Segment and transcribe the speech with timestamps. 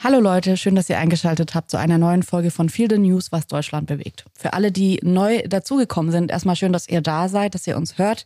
[0.00, 3.32] Hallo Leute, schön, dass ihr eingeschaltet habt zu einer neuen Folge von Feel the News,
[3.32, 4.24] was Deutschland bewegt.
[4.32, 7.98] Für alle, die neu dazugekommen sind, erstmal schön, dass ihr da seid, dass ihr uns
[7.98, 8.24] hört.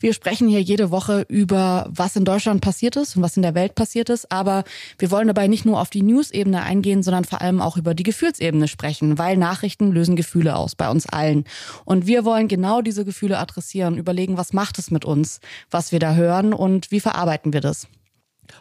[0.00, 3.54] Wir sprechen hier jede Woche über, was in Deutschland passiert ist und was in der
[3.54, 4.64] Welt passiert ist, aber
[4.98, 8.02] wir wollen dabei nicht nur auf die News-Ebene eingehen, sondern vor allem auch über die
[8.02, 11.44] Gefühlsebene sprechen, weil Nachrichten lösen Gefühle aus bei uns allen.
[11.84, 15.38] Und wir wollen genau diese Gefühle adressieren, überlegen, was macht es mit uns,
[15.70, 17.86] was wir da hören und wie verarbeiten wir das.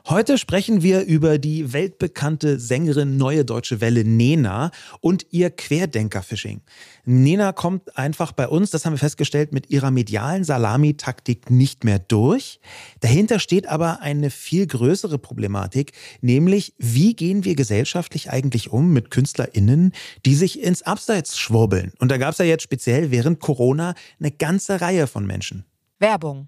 [0.10, 4.72] Heute sprechen wir über die weltbekannte Sängerin Neue Deutsche Welle Nena
[5.02, 6.62] und ihr Querdenker-Phishing.
[7.04, 12.00] Nena kommt einfach bei uns, das haben wir festgestellt, mit ihrer medialen Salamitaktik nicht mehr
[12.00, 12.62] durch.
[13.02, 15.92] Dahinter steht aber eine viel größere Problematik,
[16.22, 19.92] nämlich wie gehen wir gesellschaftlich eigentlich um mit KünstlerInnen,
[20.26, 21.92] die sich ins Abseits schwurbeln.
[22.00, 25.66] Und da gab es ja jetzt speziell während Corona eine ganze Reihe von Menschen.
[26.00, 26.48] Werbung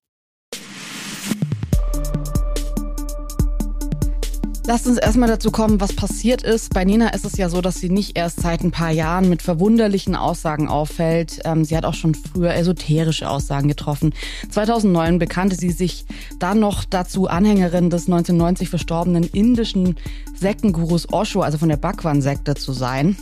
[4.67, 6.71] Lasst uns erstmal dazu kommen, was passiert ist.
[6.73, 9.41] Bei Nina ist es ja so, dass sie nicht erst seit ein paar Jahren mit
[9.41, 11.39] verwunderlichen Aussagen auffällt.
[11.45, 14.13] Ähm, sie hat auch schon früher esoterische Aussagen getroffen.
[14.51, 16.05] 2009 bekannte sie sich
[16.37, 19.95] dann noch dazu, Anhängerin des 1990 verstorbenen indischen
[20.35, 23.17] Sektengurus Osho, also von der Bhagwan-Sekte zu sein.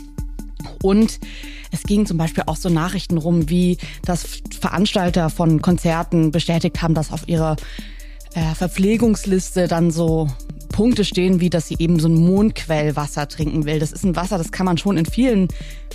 [0.82, 1.20] Und
[1.72, 6.92] es ging zum Beispiel auch so Nachrichten rum, wie dass Veranstalter von Konzerten bestätigt haben,
[6.94, 7.56] dass auf ihrer
[8.34, 10.28] äh, Verpflegungsliste dann so
[10.80, 13.80] Punkte stehen, wie dass sie eben so ein Mondquellwasser trinken will.
[13.80, 15.48] Das ist ein Wasser, das kann man schon in vielen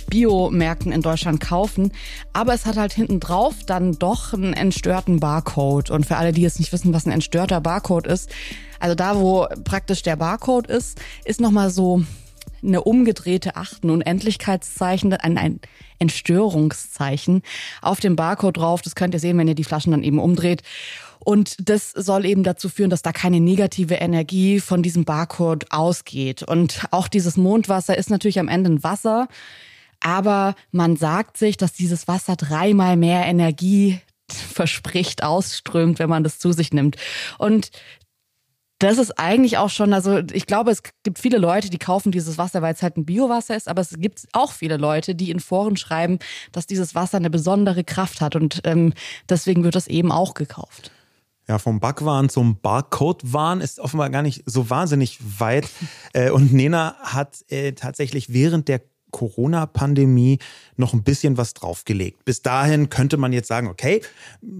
[0.08, 1.90] Biomärkten in Deutschland kaufen.
[2.32, 5.90] Aber es hat halt hinten drauf dann doch einen entstörten Barcode.
[5.90, 8.30] Und für alle, die jetzt nicht wissen, was ein entstörter Barcode ist,
[8.78, 12.04] also da, wo praktisch der Barcode ist, ist nochmal so
[12.62, 15.60] eine umgedrehte Achten- und Endlichkeitszeichen, ein, ein
[15.98, 17.42] Entstörungszeichen
[17.82, 18.82] auf dem Barcode drauf.
[18.82, 20.62] Das könnt ihr sehen, wenn ihr die Flaschen dann eben umdreht.
[21.20, 26.42] Und das soll eben dazu führen, dass da keine negative Energie von diesem Barcode ausgeht.
[26.42, 29.28] Und auch dieses Mondwasser ist natürlich am Ende ein Wasser.
[30.00, 36.38] Aber man sagt sich, dass dieses Wasser dreimal mehr Energie verspricht, ausströmt, wenn man das
[36.38, 36.96] zu sich nimmt.
[37.38, 37.70] Und
[38.78, 42.36] das ist eigentlich auch schon, also ich glaube, es gibt viele Leute, die kaufen dieses
[42.36, 45.40] Wasser, weil es halt ein Biowasser ist, aber es gibt auch viele Leute, die in
[45.40, 46.18] Foren schreiben,
[46.52, 48.92] dass dieses Wasser eine besondere Kraft hat und ähm,
[49.30, 50.90] deswegen wird das eben auch gekauft.
[51.48, 55.68] Ja, vom Backwahn zum Barcode-Wahn ist offenbar gar nicht so wahnsinnig weit.
[56.12, 60.38] Äh, und Nena hat äh, tatsächlich während der Corona-Pandemie
[60.76, 62.24] noch ein bisschen was draufgelegt.
[62.24, 64.02] Bis dahin könnte man jetzt sagen, okay,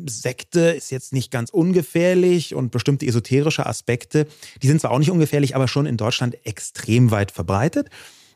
[0.07, 4.27] Sekte ist jetzt nicht ganz ungefährlich und bestimmte esoterische Aspekte,
[4.63, 7.91] die sind zwar auch nicht ungefährlich, aber schon in Deutschland extrem weit verbreitet.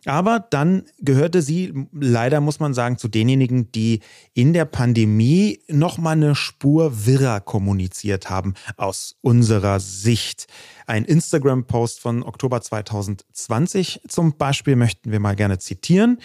[0.06, 4.00] Aber dann gehörte sie leider, muss man sagen, zu denjenigen, die
[4.32, 10.46] in der Pandemie noch mal eine Spur wirrer kommuniziert haben aus unserer Sicht.
[10.86, 16.18] Ein Instagram-Post von Oktober 2020 zum Beispiel möchten wir mal gerne zitieren.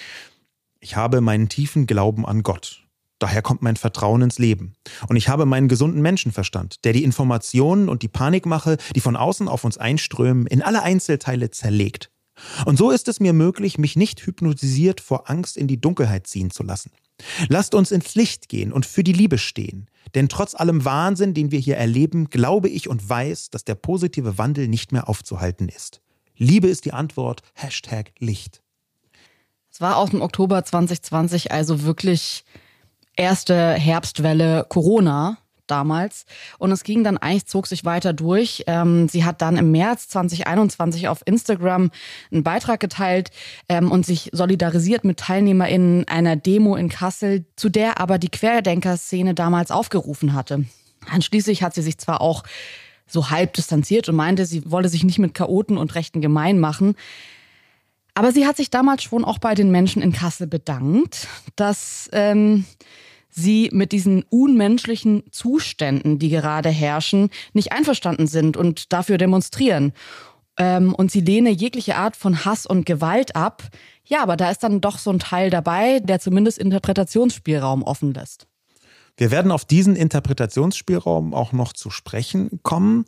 [0.79, 2.85] Ich habe meinen tiefen Glauben an Gott.
[3.19, 4.73] Daher kommt mein Vertrauen ins Leben.
[5.07, 9.47] Und ich habe meinen gesunden Menschenverstand, der die Informationen und die Panikmache, die von außen
[9.47, 12.11] auf uns einströmen, in alle Einzelteile zerlegt.
[12.65, 16.51] Und so ist es mir möglich, mich nicht hypnotisiert vor Angst in die Dunkelheit ziehen
[16.51, 16.91] zu lassen.
[17.47, 19.89] Lasst uns ins Licht gehen und für die Liebe stehen.
[20.15, 24.37] Denn trotz allem Wahnsinn, den wir hier erleben, glaube ich und weiß, dass der positive
[24.37, 26.01] Wandel nicht mehr aufzuhalten ist.
[26.37, 27.41] Liebe ist die Antwort.
[27.53, 28.61] Hashtag Licht.
[29.71, 32.43] Es war aus dem Oktober 2020 also wirklich
[33.15, 35.37] erste Herbstwelle Corona
[35.67, 36.25] damals.
[36.57, 38.63] Und es ging dann eigentlich, zog sich weiter durch.
[38.67, 41.91] Ähm, sie hat dann im März 2021 auf Instagram
[42.31, 43.31] einen Beitrag geteilt
[43.69, 49.33] ähm, und sich solidarisiert mit TeilnehmerInnen einer Demo in Kassel, zu der aber die Querdenker-Szene
[49.33, 50.65] damals aufgerufen hatte.
[51.09, 52.43] Anschließend hat sie sich zwar auch
[53.07, 56.95] so halb distanziert und meinte, sie wolle sich nicht mit Chaoten und Rechten gemein machen.
[58.15, 62.65] Aber sie hat sich damals schon auch bei den Menschen in Kassel bedankt, dass ähm,
[63.35, 69.93] sie mit diesen unmenschlichen Zuständen, die gerade herrschen, nicht einverstanden sind und dafür demonstrieren.
[70.57, 73.63] Ähm, und sie lehne jegliche Art von Hass und Gewalt ab.
[74.05, 78.47] Ja, aber da ist dann doch so ein Teil dabei, der zumindest Interpretationsspielraum offen lässt.
[79.17, 83.05] Wir werden auf diesen Interpretationsspielraum auch noch zu sprechen kommen.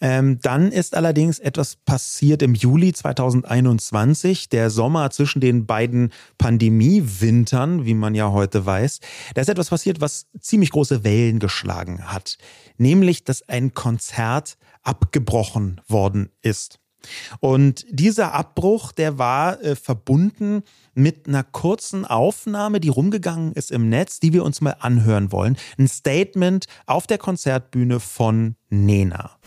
[0.00, 7.84] Ähm, dann ist allerdings etwas passiert im Juli 2021, der Sommer zwischen den beiden Pandemiewintern,
[7.84, 9.00] wie man ja heute weiß.
[9.34, 12.38] Da ist etwas passiert, was ziemlich große Wellen geschlagen hat.
[12.76, 16.78] Nämlich, dass ein Konzert abgebrochen worden ist.
[17.40, 20.62] Und dieser Abbruch, der war äh, verbunden
[20.94, 25.56] mit einer kurzen Aufnahme, die rumgegangen ist im Netz, die wir uns mal anhören wollen.
[25.78, 29.38] Ein Statement auf der Konzertbühne von Nena.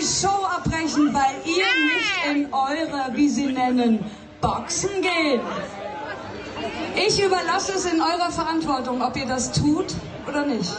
[0.00, 4.04] Die Show abbrechen, weil ihr nicht in eure, wie sie nennen,
[4.40, 5.40] Boxen geht.
[6.96, 9.94] Ich überlasse es in eurer Verantwortung, ob ihr das tut
[10.26, 10.70] oder nicht.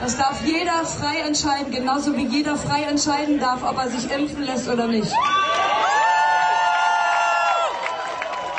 [0.00, 4.44] Das darf jeder frei entscheiden, genauso wie jeder frei entscheiden darf, ob er sich impfen
[4.44, 5.12] lässt oder nicht.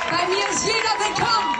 [0.10, 1.56] Bei mir ist jeder willkommen.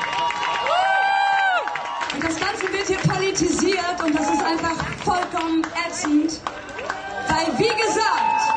[2.14, 4.76] Und das Ganze wird hier politisiert und das ist einfach
[5.06, 6.42] vollkommen ätzend.
[7.42, 8.54] Weil, wie gesagt,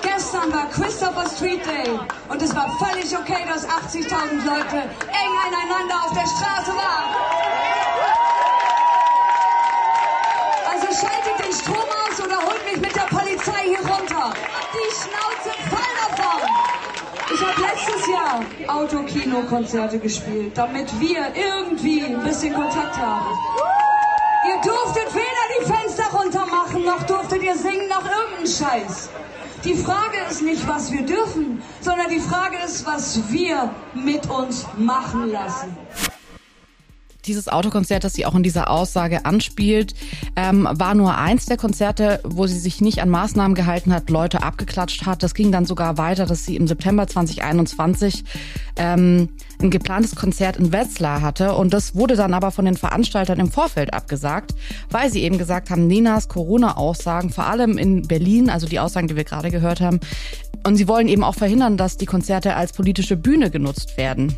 [0.00, 1.98] gestern war Christopher Street Day
[2.28, 7.10] und es war völlig okay, dass 80.000 Leute eng aneinander auf der Straße waren.
[10.70, 14.34] Also schaltet den Strom aus oder holt mich mit der Polizei hier runter.
[14.72, 16.48] Die Schnauze voll davon.
[17.34, 23.26] Ich habe letztes Jahr Autokino-Konzerte gespielt, damit wir irgendwie ein bisschen Kontakt haben.
[24.48, 25.05] Ihr durftet
[26.26, 29.10] Fenster runter machen, noch durftet ihr singen, noch irgendeinen Scheiß.
[29.64, 34.66] Die Frage ist nicht, was wir dürfen, sondern die Frage ist, was wir mit uns
[34.76, 35.76] machen lassen
[37.26, 39.94] dieses Autokonzert, das sie auch in dieser Aussage anspielt,
[40.36, 44.42] ähm, war nur eins der Konzerte, wo sie sich nicht an Maßnahmen gehalten hat, Leute
[44.42, 45.22] abgeklatscht hat.
[45.22, 48.24] Das ging dann sogar weiter, dass sie im September 2021
[48.76, 51.54] ähm, ein geplantes Konzert in Wetzlar hatte.
[51.54, 54.54] Und das wurde dann aber von den Veranstaltern im Vorfeld abgesagt,
[54.90, 59.16] weil sie eben gesagt haben, Nenas Corona-Aussagen, vor allem in Berlin, also die Aussagen, die
[59.16, 60.00] wir gerade gehört haben,
[60.64, 64.34] und sie wollen eben auch verhindern, dass die Konzerte als politische Bühne genutzt werden.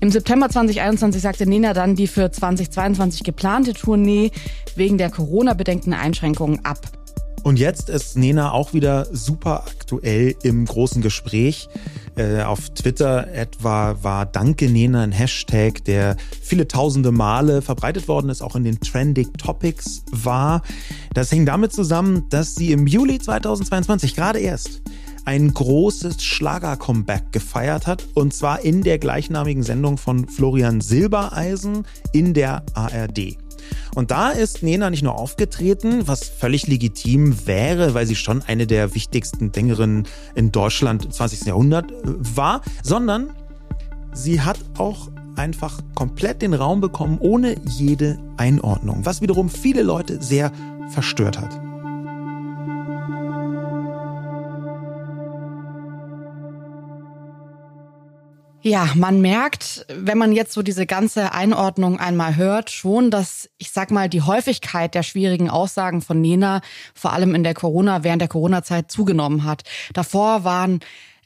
[0.00, 4.30] Im September 2021 sagte Nena dann die für 2022 geplante Tournee
[4.74, 6.78] wegen der Corona-bedingten Einschränkungen ab.
[7.42, 11.68] Und jetzt ist Nena auch wieder super aktuell im großen Gespräch.
[12.16, 18.28] Äh, auf Twitter etwa war Danke Nena ein Hashtag, der viele tausende Male verbreitet worden
[18.28, 20.62] ist, auch in den Trending Topics war.
[21.14, 24.82] Das hängt damit zusammen, dass sie im Juli 2022 gerade erst
[25.24, 28.06] ein großes Schlager-Comeback gefeiert hat.
[28.14, 33.38] Und zwar in der gleichnamigen Sendung von Florian Silbereisen in der ARD.
[33.94, 38.66] Und da ist Nena nicht nur aufgetreten, was völlig legitim wäre, weil sie schon eine
[38.66, 41.46] der wichtigsten Sängerinnen in Deutschland im 20.
[41.46, 41.96] Jahrhundert äh,
[42.36, 43.30] war, sondern
[44.12, 50.22] sie hat auch einfach komplett den Raum bekommen, ohne jede Einordnung, was wiederum viele Leute
[50.22, 50.52] sehr
[50.90, 51.69] verstört hat.
[58.62, 63.70] Ja, man merkt, wenn man jetzt so diese ganze Einordnung einmal hört, schon, dass ich
[63.70, 66.60] sag mal die Häufigkeit der schwierigen Aussagen von Nena
[66.94, 69.62] vor allem in der Corona während der Corona-Zeit zugenommen hat.
[69.94, 70.80] Davor waren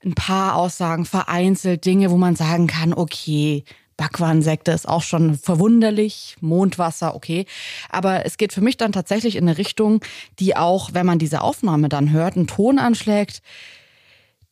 [0.05, 3.65] ein paar Aussagen vereinzelt Dinge, wo man sagen kann, okay,
[3.97, 7.47] Backwansekte ist auch schon verwunderlich, Mondwasser, okay.
[7.91, 10.01] Aber es geht für mich dann tatsächlich in eine Richtung,
[10.39, 13.43] die auch, wenn man diese Aufnahme dann hört, einen Ton anschlägt,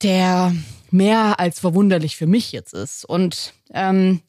[0.03, 0.53] der
[0.93, 3.05] mehr als verwunderlich für mich jetzt ist.
[3.05, 4.21] Und ähm,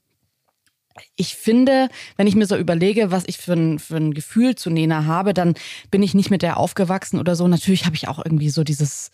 [1.15, 4.69] ich finde, wenn ich mir so überlege, was ich für ein, für ein Gefühl zu
[4.69, 5.55] Nena habe, dann
[5.91, 7.47] bin ich nicht mit der aufgewachsen oder so.
[7.47, 9.11] Natürlich habe ich auch irgendwie so dieses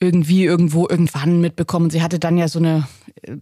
[0.00, 1.90] irgendwie irgendwo irgendwann mitbekommen.
[1.90, 2.88] Sie hatte dann ja so eine
[3.22, 3.36] äh,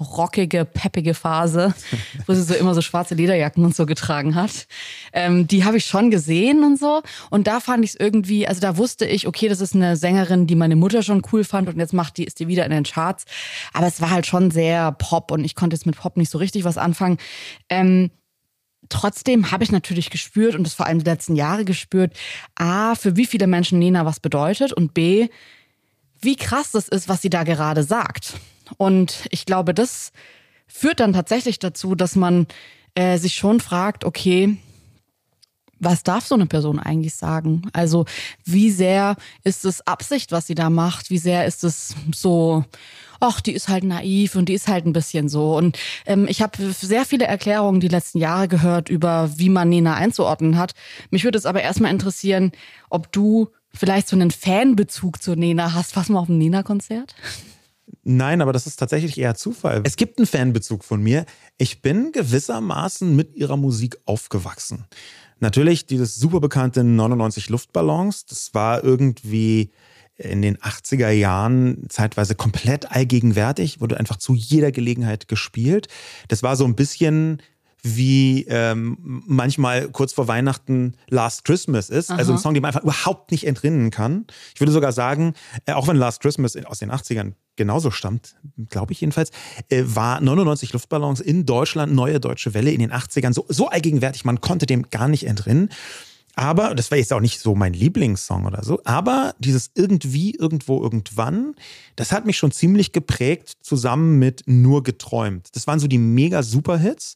[0.00, 1.74] rockige, peppige Phase,
[2.26, 4.66] wo sie so immer so schwarze Lederjacken und so getragen hat.
[5.12, 7.02] Ähm, die habe ich schon gesehen und so.
[7.30, 10.46] Und da fand ich es irgendwie, also da wusste ich, okay, das ist eine Sängerin,
[10.46, 12.84] die meine Mutter schon cool fand und jetzt macht die, ist die wieder in den
[12.84, 13.24] Charts.
[13.72, 16.38] Aber es war halt schon sehr Pop und ich konnte jetzt mit Pop nicht so
[16.38, 17.18] richtig was anfangen.
[17.68, 18.10] Ähm,
[18.88, 22.12] Trotzdem habe ich natürlich gespürt und das vor allem die letzten Jahre gespürt,
[22.54, 25.28] A, für wie viele Menschen Nena was bedeutet und B,
[26.20, 28.34] wie krass das ist, was sie da gerade sagt.
[28.76, 30.12] Und ich glaube, das
[30.66, 32.46] führt dann tatsächlich dazu, dass man
[32.94, 34.56] äh, sich schon fragt, okay,
[35.80, 37.62] was darf so eine Person eigentlich sagen?
[37.72, 38.06] Also
[38.44, 41.10] wie sehr ist es Absicht, was sie da macht?
[41.10, 42.64] Wie sehr ist es so,
[43.20, 45.56] ach, die ist halt naiv und die ist halt ein bisschen so.
[45.56, 49.94] Und ähm, ich habe sehr viele Erklärungen die letzten Jahre gehört über, wie man Nena
[49.94, 50.74] einzuordnen hat.
[51.10, 52.52] Mich würde es aber erstmal interessieren,
[52.90, 55.96] ob du vielleicht so einen Fanbezug zu Nena hast.
[55.96, 57.14] Warst du mal auf einem Nena-Konzert?
[58.04, 59.82] Nein, aber das ist tatsächlich eher Zufall.
[59.84, 61.24] Es gibt einen Fanbezug von mir.
[61.56, 64.84] Ich bin gewissermaßen mit ihrer Musik aufgewachsen.
[65.40, 69.70] Natürlich dieses super bekannte 99 Luftballons, das war irgendwie
[70.16, 75.88] in den 80er Jahren zeitweise komplett allgegenwärtig, wurde einfach zu jeder Gelegenheit gespielt.
[76.28, 77.42] Das war so ein bisschen
[77.84, 82.10] wie ähm, manchmal kurz vor Weihnachten Last Christmas ist.
[82.10, 82.18] Aha.
[82.18, 84.26] Also ein Song, den man einfach überhaupt nicht entrinnen kann.
[84.54, 85.34] Ich würde sogar sagen,
[85.66, 88.36] äh, auch wenn Last Christmas aus den 80ern genauso stammt,
[88.70, 89.30] glaube ich jedenfalls,
[89.68, 94.24] äh, war 99 Luftballons in Deutschland neue deutsche Welle in den 80ern so, so allgegenwärtig,
[94.24, 95.68] man konnte dem gar nicht entrinnen.
[96.36, 100.82] Aber, das war jetzt auch nicht so mein Lieblingssong oder so, aber dieses irgendwie, irgendwo,
[100.82, 101.54] irgendwann,
[101.94, 105.48] das hat mich schon ziemlich geprägt, zusammen mit Nur geträumt.
[105.54, 107.14] Das waren so die mega Superhits.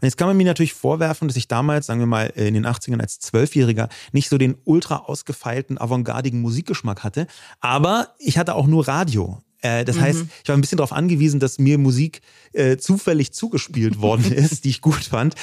[0.00, 2.66] Und jetzt kann man mir natürlich vorwerfen, dass ich damals, sagen wir mal, in den
[2.66, 7.26] 80ern als Zwölfjähriger nicht so den ultra ausgefeilten, avantgardigen Musikgeschmack hatte.
[7.60, 9.40] Aber ich hatte auch nur Radio.
[9.60, 10.00] Äh, das mhm.
[10.00, 12.20] heißt, ich war ein bisschen darauf angewiesen, dass mir Musik
[12.52, 15.34] äh, zufällig zugespielt worden ist, die ich gut fand.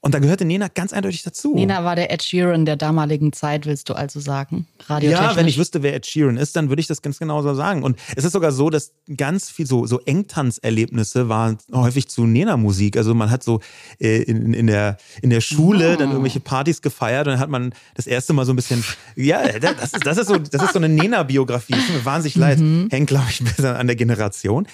[0.00, 1.54] Und da gehörte Nena ganz eindeutig dazu.
[1.54, 4.66] Nena war der Ed Sheeran der damaligen Zeit, willst du also sagen?
[5.00, 7.54] Ja, wenn ich wüsste, wer Ed Sheeran ist, dann würde ich das ganz genau so
[7.54, 7.82] sagen.
[7.82, 12.96] Und es ist sogar so, dass ganz viel so, so Engtanzerlebnisse waren häufig zu Nena-Musik.
[12.96, 13.60] Also man hat so
[13.98, 15.96] äh, in, in, der, in der Schule oh.
[15.96, 18.84] dann irgendwelche Partys gefeiert und dann hat man das erste Mal so ein bisschen,
[19.16, 21.72] ja, das ist, das ist so, das ist so eine Nena-Biografie.
[21.72, 22.58] Tut mir wahnsinnig leid.
[22.58, 22.88] Mhm.
[22.90, 24.66] Hängt, glaube ich, ein bisschen an der Generation.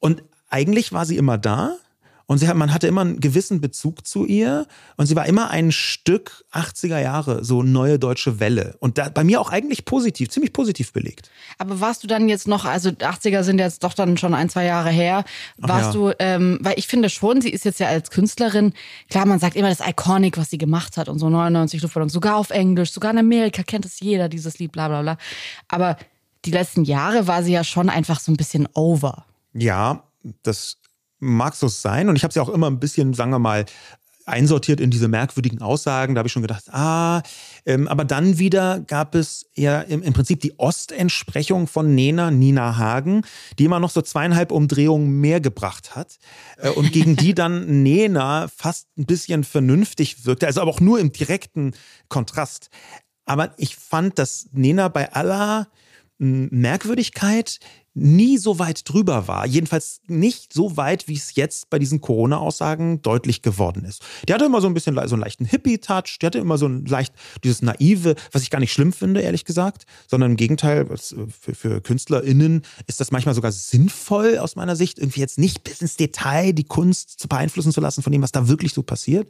[0.00, 1.76] Und eigentlich war sie immer da
[2.26, 5.50] und sie hat, man hatte immer einen gewissen Bezug zu ihr und sie war immer
[5.50, 8.76] ein Stück 80er Jahre, so neue deutsche Welle.
[8.80, 11.30] Und da, bei mir auch eigentlich positiv, ziemlich positiv belegt.
[11.58, 14.64] Aber warst du dann jetzt noch, also 80er sind jetzt doch dann schon ein, zwei
[14.64, 15.24] Jahre her,
[15.58, 16.00] warst ja.
[16.00, 18.72] du, ähm, weil ich finde schon, sie ist jetzt ja als Künstlerin,
[19.10, 22.36] klar, man sagt immer das Iconic, was sie gemacht hat und so 99 Luftballons, sogar
[22.36, 25.18] auf Englisch, sogar in Amerika kennt es jeder, dieses Lied, bla bla bla.
[25.68, 25.98] Aber
[26.44, 29.24] die letzten Jahre war sie ja schon einfach so ein bisschen over.
[29.52, 30.04] Ja,
[30.42, 30.78] das
[31.18, 32.08] mag so sein.
[32.08, 33.64] Und ich habe sie auch immer ein bisschen, sagen wir mal,
[34.26, 36.14] einsortiert in diese merkwürdigen Aussagen.
[36.14, 37.22] Da habe ich schon gedacht, ah,
[37.66, 42.76] ähm, aber dann wieder gab es ja im, im, Prinzip die Ostentsprechung von Nena, Nina
[42.76, 43.22] Hagen,
[43.58, 46.18] die immer noch so zweieinhalb Umdrehungen mehr gebracht hat
[46.56, 50.98] äh, und gegen die dann Nena fast ein bisschen vernünftig wirkte, also aber auch nur
[51.00, 51.72] im direkten
[52.08, 52.70] Kontrast.
[53.26, 55.68] Aber ich fand, dass Nena bei aller
[56.18, 57.58] Merkwürdigkeit
[57.94, 59.46] nie so weit drüber war.
[59.46, 64.02] Jedenfalls nicht so weit, wie es jetzt bei diesen Corona-Aussagen deutlich geworden ist.
[64.28, 66.84] Die hatte immer so ein bisschen so einen leichten Hippie-Touch, die hatte immer so ein
[66.86, 71.54] leicht dieses naive, was ich gar nicht schlimm finde, ehrlich gesagt, sondern im Gegenteil, für,
[71.54, 75.96] für KünstlerInnen ist das manchmal sogar sinnvoll aus meiner Sicht, irgendwie jetzt nicht bis ins
[75.96, 79.28] Detail die Kunst zu beeinflussen zu lassen von dem, was da wirklich so passiert.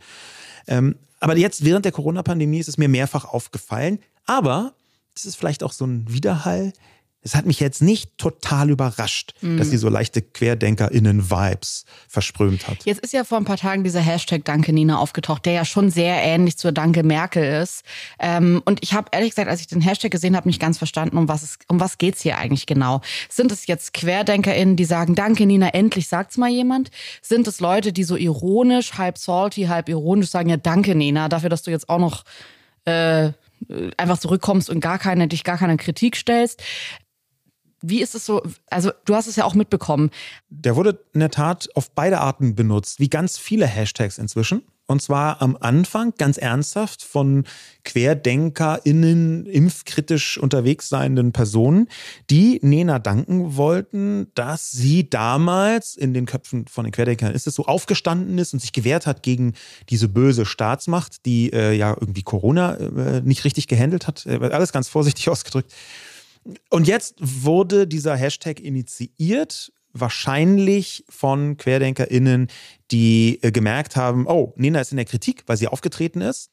[0.67, 3.99] Ähm, aber jetzt während der Corona-Pandemie ist es mir mehrfach aufgefallen.
[4.27, 4.75] Aber
[5.15, 6.73] das ist vielleicht auch so ein Widerhall
[7.27, 9.57] Es hat mich jetzt nicht total überrascht, mhm.
[9.57, 12.85] dass sie so leichte QuerdenkerInnen-Vibes versprüht hat.
[12.85, 15.91] Jetzt ist ja vor ein paar Tagen dieser Hashtag Danke Nina aufgetaucht, der ja schon
[15.91, 17.83] sehr ähnlich zur Danke Merkel ist.
[18.19, 21.17] Ähm, und ich habe ehrlich gesagt, als ich den Hashtag gesehen habe, nicht ganz verstanden,
[21.17, 23.01] um was es, um was geht's hier eigentlich genau.
[23.31, 26.91] Sind es jetzt QuerdenkerInnen, die sagen, Danke Nina, endlich sagt's mal jemand?
[27.23, 31.49] Sind es Leute, die so ironisch, halb salty, halb ironisch sagen, ja Danke Nina, dafür,
[31.49, 32.25] dass du jetzt auch noch
[32.85, 33.33] äh,
[33.97, 36.63] einfach zurückkommst und gar keine, dich gar keine Kritik stellst.
[37.83, 38.43] Wie ist es so?
[38.71, 40.11] Also, du hast es ja auch mitbekommen.
[40.49, 44.63] Der wurde in der Tat auf beide Arten benutzt, wie ganz viele Hashtags inzwischen.
[44.87, 47.45] Und zwar am Anfang ganz ernsthaft von
[47.85, 51.89] QuerdenkerInnen, impfkritisch unterwegs seienden Personen,
[52.29, 57.55] die Nena danken wollten, dass sie damals in den Köpfen von den Querdenkern ist es
[57.55, 59.55] so aufgestanden ist und sich gewehrt hat gegen
[59.89, 64.27] diese böse Staatsmacht, die äh, ja irgendwie Corona äh, nicht richtig gehandelt hat.
[64.27, 65.73] Äh, alles ganz vorsichtig ausgedrückt.
[66.69, 72.49] Und jetzt wurde dieser Hashtag initiiert, wahrscheinlich von QuerdenkerInnen,
[72.91, 76.51] die äh, gemerkt haben, oh, Nena ist in der Kritik, weil sie aufgetreten ist.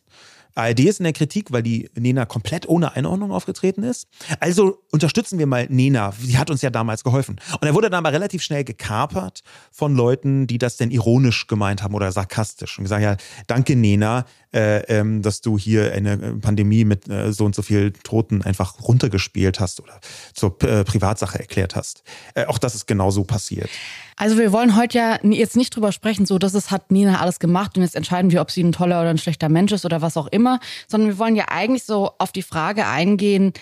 [0.55, 4.07] ARD ist in der Kritik, weil die Nena komplett ohne Einordnung aufgetreten ist.
[4.39, 6.13] Also unterstützen wir mal Nena.
[6.19, 7.39] Sie hat uns ja damals geholfen.
[7.59, 9.41] Und er wurde dann aber relativ schnell gekapert
[9.71, 13.17] von Leuten, die das denn ironisch gemeint haben oder sarkastisch und gesagt, ja,
[13.47, 17.91] danke Nena, äh, ähm, dass du hier eine Pandemie mit äh, so und so viel
[17.91, 19.99] Toten einfach runtergespielt hast oder
[20.33, 22.03] zur äh, Privatsache erklärt hast.
[22.35, 23.69] Äh, auch das ist genauso passiert.
[24.17, 27.39] Also wir wollen heute ja jetzt nicht drüber sprechen, so dass es hat Nina alles
[27.39, 30.01] gemacht und jetzt entscheiden wir, ob sie ein toller oder ein schlechter Mensch ist oder
[30.01, 30.40] was auch immer,
[30.87, 33.53] sondern wir wollen ja eigentlich so auf die Frage eingehen,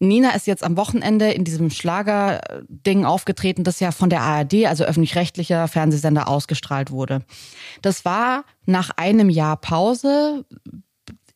[0.00, 4.84] Nina ist jetzt am Wochenende in diesem Schlagerding aufgetreten, das ja von der ARD, also
[4.84, 7.22] öffentlich-rechtlicher Fernsehsender, ausgestrahlt wurde.
[7.82, 10.44] Das war nach einem Jahr Pause.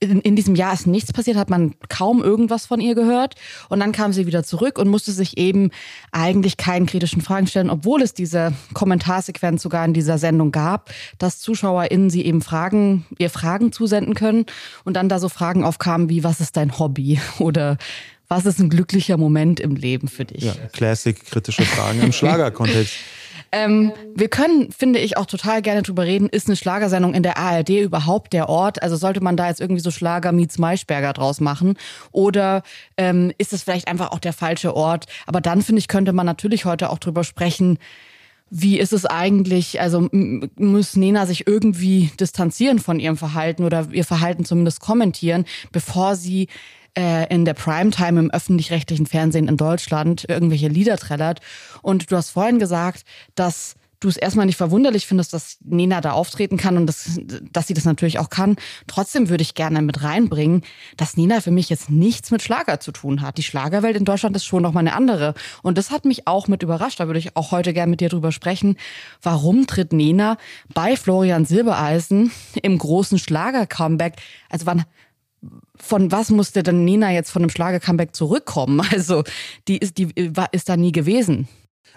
[0.03, 3.37] In, in, diesem Jahr ist nichts passiert, hat man kaum irgendwas von ihr gehört.
[3.69, 5.71] Und dann kam sie wieder zurück und musste sich eben
[6.11, 11.39] eigentlich keinen kritischen Fragen stellen, obwohl es diese Kommentarsequenz sogar in dieser Sendung gab, dass
[11.39, 14.47] ZuschauerInnen sie eben Fragen, ihr Fragen zusenden können
[14.85, 17.21] und dann da so Fragen aufkamen wie, was ist dein Hobby?
[17.39, 17.79] Oder
[18.27, 20.43] was ist ein glücklicher Moment im Leben für dich?
[20.43, 22.95] Ja, Classic kritische Fragen im Schlagerkontext.
[23.53, 27.37] Ähm, wir können, finde ich, auch total gerne drüber reden, ist eine Schlagersendung in der
[27.37, 28.83] ARD überhaupt der Ort?
[28.83, 31.77] Also sollte man da jetzt irgendwie so Schlager Meets Maischberger draus machen?
[32.13, 32.63] Oder
[32.97, 35.05] ähm, ist es vielleicht einfach auch der falsche Ort?
[35.27, 37.79] Aber dann, finde ich, könnte man natürlich heute auch drüber sprechen,
[38.55, 44.05] wie ist es eigentlich, also muss Nena sich irgendwie distanzieren von ihrem Verhalten oder ihr
[44.05, 46.49] Verhalten zumindest kommentieren, bevor sie
[46.97, 51.41] äh, in der Primetime im öffentlich-rechtlichen Fernsehen in Deutschland irgendwelche Lieder trällert.
[51.83, 56.13] Und du hast vorhin gesagt, dass du es erstmal nicht verwunderlich findest, dass Nena da
[56.13, 57.21] auftreten kann und das,
[57.53, 58.57] dass sie das natürlich auch kann.
[58.87, 60.63] Trotzdem würde ich gerne mit reinbringen,
[60.97, 63.39] dass Nena für mich jetzt nichts mit Schlager zu tun hat.
[63.39, 65.35] Die Schlagerwelt in Deutschland ist schon noch mal eine andere.
[65.63, 67.01] Und das hat mich auch mit überrascht.
[67.01, 68.77] Da würde ich auch heute gerne mit dir drüber sprechen.
[69.23, 70.37] Warum tritt Nena
[70.75, 74.15] bei Florian Silbereisen im großen Schlager-Comeback?
[74.51, 74.85] Also wann,
[75.77, 78.81] von was musste denn Nina jetzt von einem Schlager-Comeback zurückkommen?
[78.93, 79.25] Also
[79.69, 80.13] die ist, die
[80.53, 81.49] ist da nie gewesen.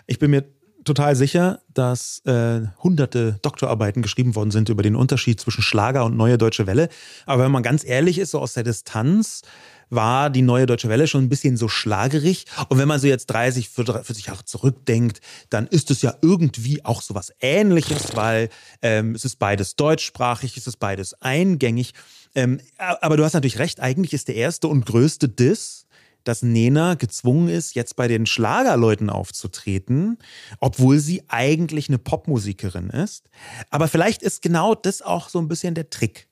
[0.07, 0.45] Ich bin mir
[0.85, 6.15] total sicher, dass äh, hunderte Doktorarbeiten geschrieben worden sind über den Unterschied zwischen Schlager und
[6.15, 6.89] Neue Deutsche Welle.
[7.25, 9.41] Aber wenn man ganz ehrlich ist, so aus der Distanz,
[9.89, 12.45] war die Neue Deutsche Welle schon ein bisschen so schlagerig.
[12.69, 17.01] Und wenn man so jetzt 30, 40 Jahre zurückdenkt, dann ist es ja irgendwie auch
[17.01, 18.49] so was Ähnliches, weil
[18.81, 21.93] ähm, es ist beides deutschsprachig, es ist beides eingängig.
[22.35, 25.85] Ähm, aber du hast natürlich recht, eigentlich ist der erste und größte Diss,
[26.25, 30.17] dass Nena gezwungen ist, jetzt bei den Schlagerleuten aufzutreten,
[30.59, 33.29] obwohl sie eigentlich eine Popmusikerin ist.
[33.69, 36.27] Aber vielleicht ist genau das auch so ein bisschen der Trick.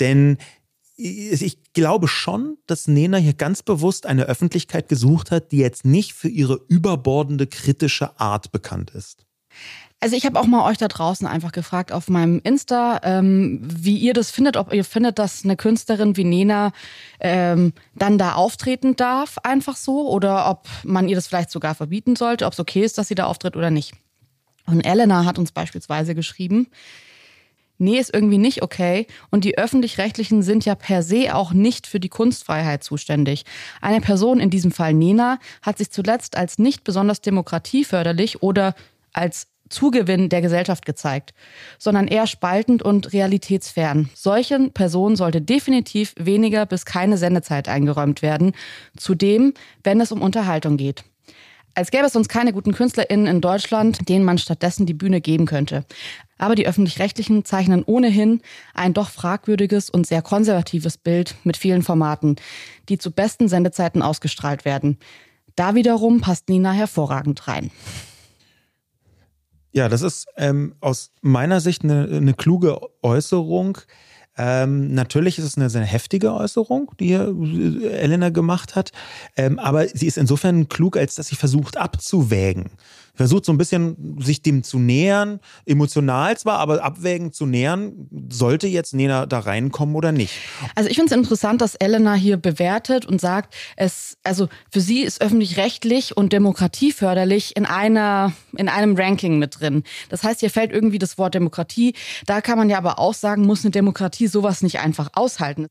[0.00, 0.36] Denn
[0.96, 6.12] ich glaube schon, dass Nena hier ganz bewusst eine Öffentlichkeit gesucht hat, die jetzt nicht
[6.12, 9.26] für ihre überbordende kritische Art bekannt ist.
[10.02, 13.96] Also ich habe auch mal euch da draußen einfach gefragt auf meinem Insta, ähm, wie
[13.98, 16.72] ihr das findet, ob ihr findet, dass eine Künstlerin wie Nena
[17.20, 22.16] ähm, dann da auftreten darf, einfach so, oder ob man ihr das vielleicht sogar verbieten
[22.16, 23.94] sollte, ob es okay ist, dass sie da auftritt oder nicht.
[24.66, 26.66] Und Elena hat uns beispielsweise geschrieben,
[27.78, 29.06] nee, ist irgendwie nicht okay.
[29.30, 33.44] Und die öffentlich-rechtlichen sind ja per se auch nicht für die Kunstfreiheit zuständig.
[33.80, 38.74] Eine Person, in diesem Fall Nena, hat sich zuletzt als nicht besonders demokratieförderlich oder
[39.12, 41.34] als Zugewinn der Gesellschaft gezeigt,
[41.78, 44.10] sondern eher spaltend und realitätsfern.
[44.14, 48.52] Solchen Personen sollte definitiv weniger bis keine Sendezeit eingeräumt werden,
[48.96, 51.04] zudem, wenn es um Unterhaltung geht.
[51.74, 55.46] Als gäbe es sonst keine guten KünstlerInnen in Deutschland, denen man stattdessen die Bühne geben
[55.46, 55.84] könnte.
[56.36, 58.42] Aber die Öffentlich-Rechtlichen zeichnen ohnehin
[58.74, 62.36] ein doch fragwürdiges und sehr konservatives Bild mit vielen Formaten,
[62.90, 64.98] die zu besten Sendezeiten ausgestrahlt werden.
[65.56, 67.70] Da wiederum passt Nina hervorragend rein.
[69.72, 73.78] Ja, das ist ähm, aus meiner Sicht eine, eine kluge Äußerung.
[74.36, 78.92] Ähm, natürlich ist es eine sehr heftige Äußerung, die äh, Elena gemacht hat,
[79.36, 82.70] ähm, aber sie ist insofern klug, als dass sie versucht abzuwägen
[83.14, 88.66] versucht so ein bisschen sich dem zu nähern, emotional zwar, aber abwägend zu nähern, sollte
[88.66, 90.32] jetzt Nena da reinkommen oder nicht.
[90.74, 95.02] Also ich finde es interessant, dass Elena hier bewertet und sagt, es, also für sie
[95.02, 99.82] ist öffentlich-rechtlich und demokratieförderlich in einer, in einem Ranking mit drin.
[100.08, 101.94] Das heißt, hier fällt irgendwie das Wort Demokratie.
[102.26, 105.66] Da kann man ja aber auch sagen, muss eine Demokratie sowas nicht einfach aushalten.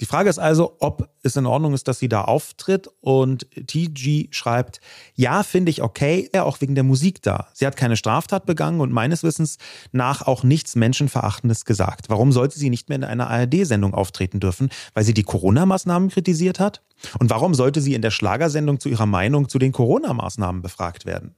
[0.00, 2.88] Die Frage ist also, ob es in Ordnung ist, dass sie da auftritt.
[3.00, 4.80] Und TG schreibt,
[5.14, 7.48] ja, finde ich okay, ja, auch wegen der Musik da.
[7.52, 9.58] Sie hat keine Straftat begangen und meines Wissens
[9.92, 12.08] nach auch nichts Menschenverachtendes gesagt.
[12.08, 14.70] Warum sollte sie nicht mehr in einer ARD-Sendung auftreten dürfen?
[14.94, 16.82] Weil sie die Corona-Maßnahmen kritisiert hat?
[17.18, 21.34] Und warum sollte sie in der Schlagersendung zu ihrer Meinung zu den Corona-Maßnahmen befragt werden?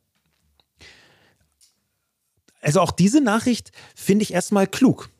[2.60, 5.10] Also auch diese Nachricht finde ich erstmal klug.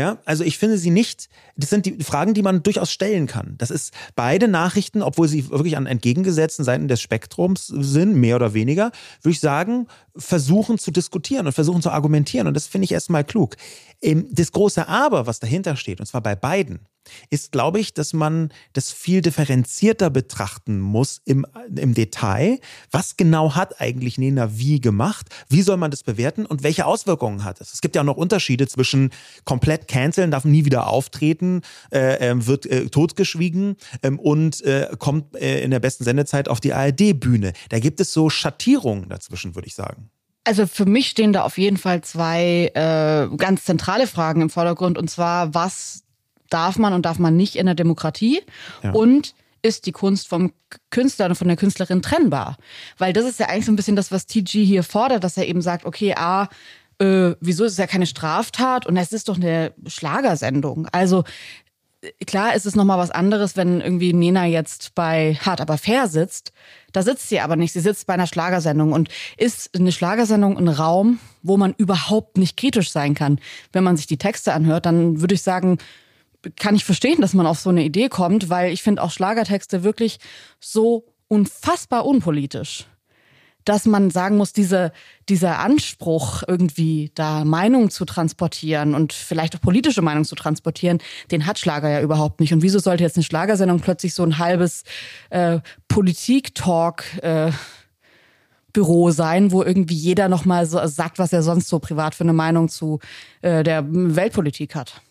[0.00, 3.56] Ja, also ich finde sie nicht, das sind die Fragen, die man durchaus stellen kann.
[3.58, 8.54] Das ist beide Nachrichten, obwohl sie wirklich an entgegengesetzten Seiten des Spektrums sind, mehr oder
[8.54, 12.46] weniger, würde ich sagen, versuchen zu diskutieren und versuchen zu argumentieren.
[12.46, 13.56] Und das finde ich erstmal klug.
[14.02, 16.78] Das große Aber, was dahinter steht, und zwar bei beiden,
[17.30, 22.58] ist, glaube ich, dass man das viel differenzierter betrachten muss im, im Detail.
[22.90, 25.28] Was genau hat eigentlich Nena wie gemacht?
[25.48, 27.72] Wie soll man das bewerten und welche Auswirkungen hat es?
[27.72, 29.10] Es gibt ja auch noch Unterschiede zwischen
[29.44, 35.36] komplett canceln, darf nie wieder auftreten, äh, ähm, wird äh, totgeschwiegen ähm, und äh, kommt
[35.36, 37.52] äh, in der besten Sendezeit auf die ARD-Bühne.
[37.68, 40.10] Da gibt es so Schattierungen dazwischen, würde ich sagen.
[40.44, 44.96] Also für mich stehen da auf jeden Fall zwei äh, ganz zentrale Fragen im Vordergrund.
[44.96, 46.02] Und zwar, was
[46.50, 48.42] darf man und darf man nicht in der Demokratie?
[48.82, 48.92] Ja.
[48.92, 50.52] Und ist die Kunst vom
[50.90, 52.56] Künstler und von der Künstlerin trennbar?
[52.98, 55.46] Weil das ist ja eigentlich so ein bisschen das, was TG hier fordert, dass er
[55.46, 56.48] eben sagt, okay, A,
[56.98, 60.86] äh, wieso ist es ja keine Straftat und es ist doch eine Schlagersendung.
[60.92, 61.24] Also
[62.26, 66.52] klar ist es nochmal was anderes, wenn irgendwie Nena jetzt bei Hart aber fair sitzt.
[66.92, 67.72] Da sitzt sie aber nicht.
[67.72, 72.56] Sie sitzt bei einer Schlagersendung und ist eine Schlagersendung ein Raum, wo man überhaupt nicht
[72.56, 73.38] kritisch sein kann.
[73.72, 75.78] Wenn man sich die Texte anhört, dann würde ich sagen,
[76.56, 79.82] kann ich verstehen, dass man auf so eine Idee kommt, weil ich finde auch Schlagertexte
[79.82, 80.18] wirklich
[80.58, 82.86] so unfassbar unpolitisch,
[83.64, 84.92] dass man sagen muss, diese,
[85.28, 90.98] dieser Anspruch, irgendwie da Meinung zu transportieren und vielleicht auch politische Meinung zu transportieren,
[91.30, 92.52] den hat Schlager ja überhaupt nicht.
[92.52, 94.84] Und wieso sollte jetzt eine Schlagersendung plötzlich so ein halbes
[95.28, 97.52] äh, Politik-Talk äh,
[98.72, 102.32] Büro sein, wo irgendwie jeder nochmal so sagt, was er sonst so privat für eine
[102.32, 103.00] Meinung zu
[103.42, 105.02] äh, der Weltpolitik hat.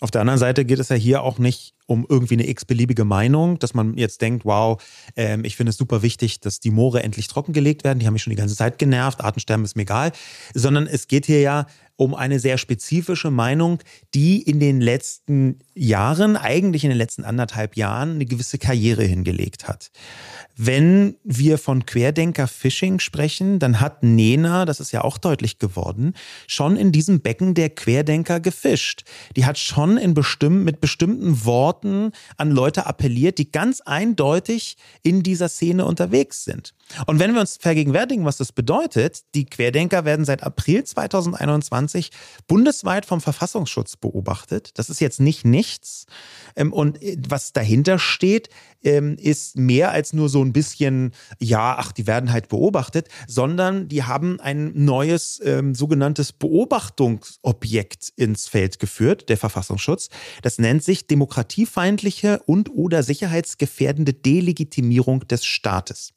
[0.00, 3.58] Auf der anderen Seite geht es ja hier auch nicht um irgendwie eine x-beliebige Meinung,
[3.58, 4.80] dass man jetzt denkt, wow,
[5.16, 7.98] ähm, ich finde es super wichtig, dass die Moore endlich trockengelegt werden.
[7.98, 9.20] Die haben mich schon die ganze Zeit genervt.
[9.20, 10.12] Artensterben ist mir egal.
[10.54, 11.66] Sondern es geht hier ja
[11.98, 13.80] um eine sehr spezifische Meinung,
[14.14, 19.66] die in den letzten Jahren, eigentlich in den letzten anderthalb Jahren, eine gewisse Karriere hingelegt
[19.66, 19.90] hat.
[20.56, 26.14] Wenn wir von Querdenker-Phishing sprechen, dann hat Nena, das ist ja auch deutlich geworden,
[26.46, 29.02] schon in diesem Becken der Querdenker gefischt.
[29.34, 35.24] Die hat schon in bestimm mit bestimmten Worten an Leute appelliert, die ganz eindeutig in
[35.24, 36.74] dieser Szene unterwegs sind.
[37.06, 41.87] Und wenn wir uns vergegenwärtigen, was das bedeutet, die Querdenker werden seit April 2021
[42.46, 44.70] bundesweit vom Verfassungsschutz beobachtet.
[44.78, 46.06] Das ist jetzt nicht nichts.
[46.56, 48.48] Ähm, und äh, was dahinter steht,
[48.82, 53.88] ähm, ist mehr als nur so ein bisschen, ja, ach, die werden halt beobachtet, sondern
[53.88, 60.08] die haben ein neues ähm, sogenanntes Beobachtungsobjekt ins Feld geführt, der Verfassungsschutz.
[60.42, 66.12] Das nennt sich demokratiefeindliche und oder sicherheitsgefährdende Delegitimierung des Staates.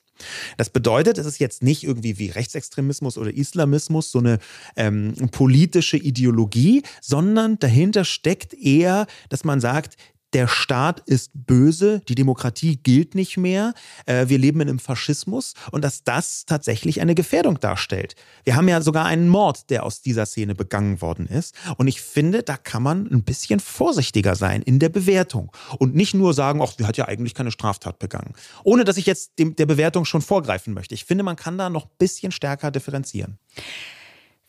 [0.57, 4.39] Das bedeutet, es ist jetzt nicht irgendwie wie Rechtsextremismus oder Islamismus so eine
[4.75, 9.97] ähm, politische Ideologie, sondern dahinter steckt eher, dass man sagt,
[10.33, 13.73] der Staat ist böse, die Demokratie gilt nicht mehr,
[14.05, 18.15] äh, wir leben in einem Faschismus und dass das tatsächlich eine Gefährdung darstellt.
[18.43, 21.55] Wir haben ja sogar einen Mord, der aus dieser Szene begangen worden ist.
[21.77, 26.13] Und ich finde, da kann man ein bisschen vorsichtiger sein in der Bewertung und nicht
[26.13, 28.33] nur sagen, ach, sie hat ja eigentlich keine Straftat begangen.
[28.63, 30.95] Ohne dass ich jetzt dem, der Bewertung schon vorgreifen möchte.
[30.95, 33.37] Ich finde, man kann da noch ein bisschen stärker differenzieren.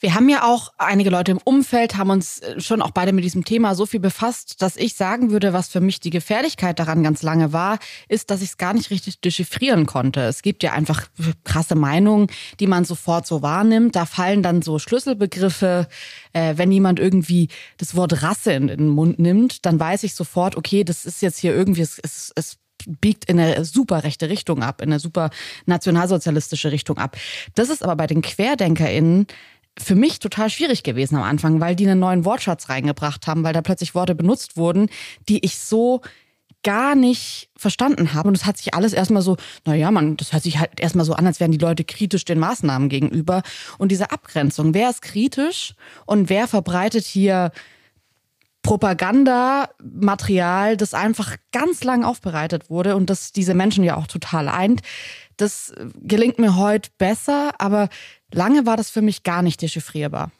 [0.02, 3.22] Wir haben ja auch einige Leute im Umfeld, haben uns äh, schon auch beide mit
[3.22, 7.04] diesem Thema so viel befasst, dass ich sagen würde, was für mich die Gefährlichkeit daran
[7.04, 10.22] ganz lange war, ist, dass ich es gar nicht richtig dechiffrieren konnte.
[10.22, 11.06] Es gibt ja einfach
[11.44, 12.26] krasse Meinungen,
[12.58, 13.94] die man sofort so wahrnimmt.
[13.94, 15.86] Da fallen dann so Schlüsselbegriffe.
[16.32, 20.56] Äh, wenn jemand irgendwie das Wort Rasse in, den Mund nimmt, dann weiß ich sofort,
[20.56, 24.62] okay, das ist jetzt hier irgendwie, es, es, es biegt in eine super rechte Richtung
[24.62, 25.30] ab, in eine super
[25.66, 27.16] nationalsozialistische Richtung ab.
[27.54, 29.26] Das ist aber bei den QuerdenkerInnen
[29.78, 33.54] für mich total schwierig gewesen am Anfang, weil die einen neuen Wortschatz reingebracht haben, weil
[33.54, 34.88] da plötzlich Worte benutzt wurden,
[35.28, 36.02] die ich so
[36.62, 38.28] gar nicht verstanden habe.
[38.28, 41.14] Und es hat sich alles erstmal so, naja, man, das hört sich halt erstmal so
[41.14, 43.42] an, als wären die Leute kritisch den Maßnahmen gegenüber.
[43.78, 45.74] Und diese Abgrenzung, wer ist kritisch
[46.06, 47.50] und wer verbreitet hier
[48.62, 54.82] Propagandamaterial, das einfach ganz lang aufbereitet wurde und das diese Menschen ja auch total eint.
[55.36, 57.88] Das gelingt mir heute besser, aber
[58.32, 60.30] lange war das für mich gar nicht dechiffrierbar.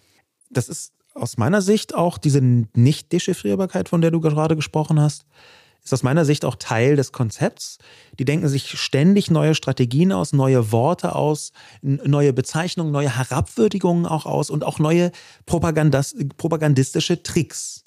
[0.51, 5.25] Das ist aus meiner Sicht auch diese Nicht-Dechiffrierbarkeit, von der du gerade gesprochen hast
[5.85, 7.79] ist aus meiner Sicht auch Teil des Konzepts.
[8.19, 11.53] Die denken sich ständig neue Strategien aus, neue Worte aus,
[11.83, 15.11] neue Bezeichnungen, neue Herabwürdigungen auch aus und auch neue
[15.47, 17.83] propagandistische Tricks.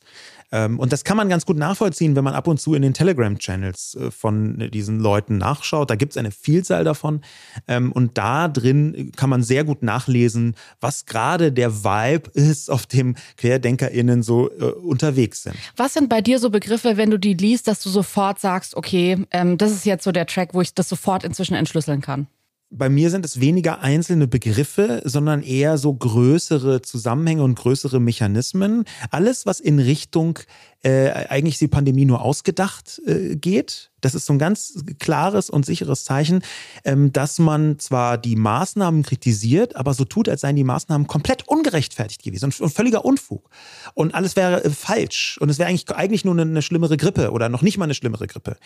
[0.51, 2.93] Ähm, und das kann man ganz gut nachvollziehen, wenn man ab und zu in den
[2.93, 5.89] Telegram-Channels äh, von diesen Leuten nachschaut.
[5.89, 7.21] Da gibt es eine Vielzahl davon.
[7.67, 12.86] Ähm, und da drin kann man sehr gut nachlesen, was gerade der Vibe ist, auf
[12.86, 15.55] dem QuerdenkerInnen so äh, unterwegs sind.
[15.75, 19.25] Was sind bei dir so Begriffe, wenn du die liest, dass du sofort sagst, okay,
[19.31, 22.27] ähm, das ist jetzt so der Track, wo ich das sofort inzwischen entschlüsseln kann?
[22.69, 28.86] Bei mir sind es weniger einzelne Begriffe, sondern eher so größere Zusammenhänge und größere Mechanismen.
[29.12, 30.39] Alles, was in Richtung
[30.84, 33.91] äh, eigentlich die Pandemie nur ausgedacht äh, geht.
[34.01, 36.43] Das ist so ein ganz klares und sicheres Zeichen,
[36.84, 41.47] ähm, dass man zwar die Maßnahmen kritisiert, aber so tut, als seien die Maßnahmen komplett
[41.47, 43.49] ungerechtfertigt gewesen und, und völliger Unfug.
[43.93, 45.38] Und alles wäre äh, falsch.
[45.39, 47.95] Und es wäre eigentlich, eigentlich nur eine, eine, schlimmere Grippe oder noch nicht mal eine
[47.95, 48.58] schlimmere Grippe.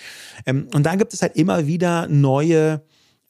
[0.45, 2.81] Ähm, und da gibt es halt immer wieder neue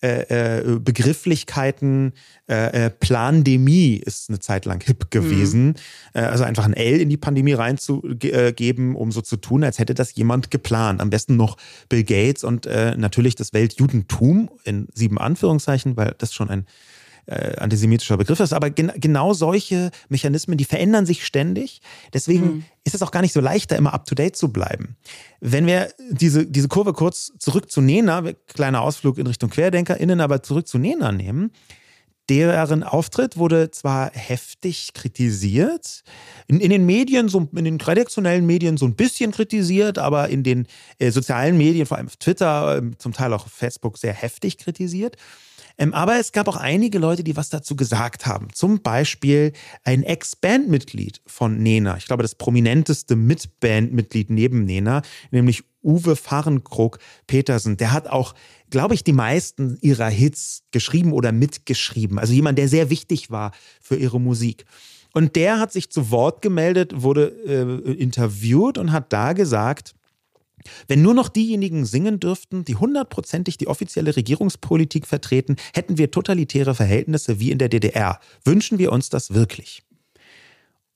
[0.01, 2.13] äh, äh, Begrifflichkeiten,
[2.47, 5.67] äh, äh, Plandemie ist eine Zeit lang hip gewesen.
[5.67, 5.75] Mhm.
[6.13, 9.93] Äh, also einfach ein L in die Pandemie reinzugeben, um so zu tun, als hätte
[9.93, 11.01] das jemand geplant.
[11.01, 11.57] Am besten noch
[11.89, 16.65] Bill Gates und äh, natürlich das Weltjudentum in sieben Anführungszeichen, weil das schon ein
[17.29, 21.81] äh, antisemitischer Begriff ist, aber gen genau solche Mechanismen, die verändern sich ständig.
[22.13, 22.63] Deswegen mhm.
[22.83, 24.97] ist es auch gar nicht so leicht, da immer up-to-date zu bleiben.
[25.39, 30.41] Wenn wir diese, diese Kurve kurz zurück zu Nena, kleiner Ausflug in Richtung QuerdenkerInnen, aber
[30.41, 31.51] zurück zu Nena nehmen,
[32.29, 36.03] deren Auftritt wurde zwar heftig kritisiert,
[36.47, 40.43] in, in, den Medien, so, in den redaktionellen Medien so ein bisschen kritisiert, aber in
[40.43, 40.67] den
[40.99, 44.57] äh, sozialen Medien, vor allem auf Twitter, äh, zum Teil auch auf Facebook sehr heftig
[44.57, 45.15] kritisiert.
[45.79, 48.49] Ähm, aber es gab auch einige Leute, die was dazu gesagt haben.
[48.53, 49.53] Zum Beispiel
[49.85, 51.95] ein Ex-Bandmitglied von Nena.
[51.97, 57.77] Ich glaube, das prominenteste Mitbandmitglied neben Nena, nämlich Uwe Fahrenkrog Petersen.
[57.77, 58.35] Der hat auch,
[58.69, 62.19] glaube ich, die meisten ihrer Hits geschrieben oder mitgeschrieben.
[62.19, 64.65] Also jemand, der sehr wichtig war für ihre Musik.
[65.13, 69.95] Und der hat sich zu Wort gemeldet, wurde äh, interviewt und hat da gesagt,
[70.87, 76.75] wenn nur noch diejenigen singen dürften, die hundertprozentig die offizielle Regierungspolitik vertreten, hätten wir totalitäre
[76.75, 78.19] Verhältnisse wie in der DDR.
[78.43, 79.83] Wünschen wir uns das wirklich?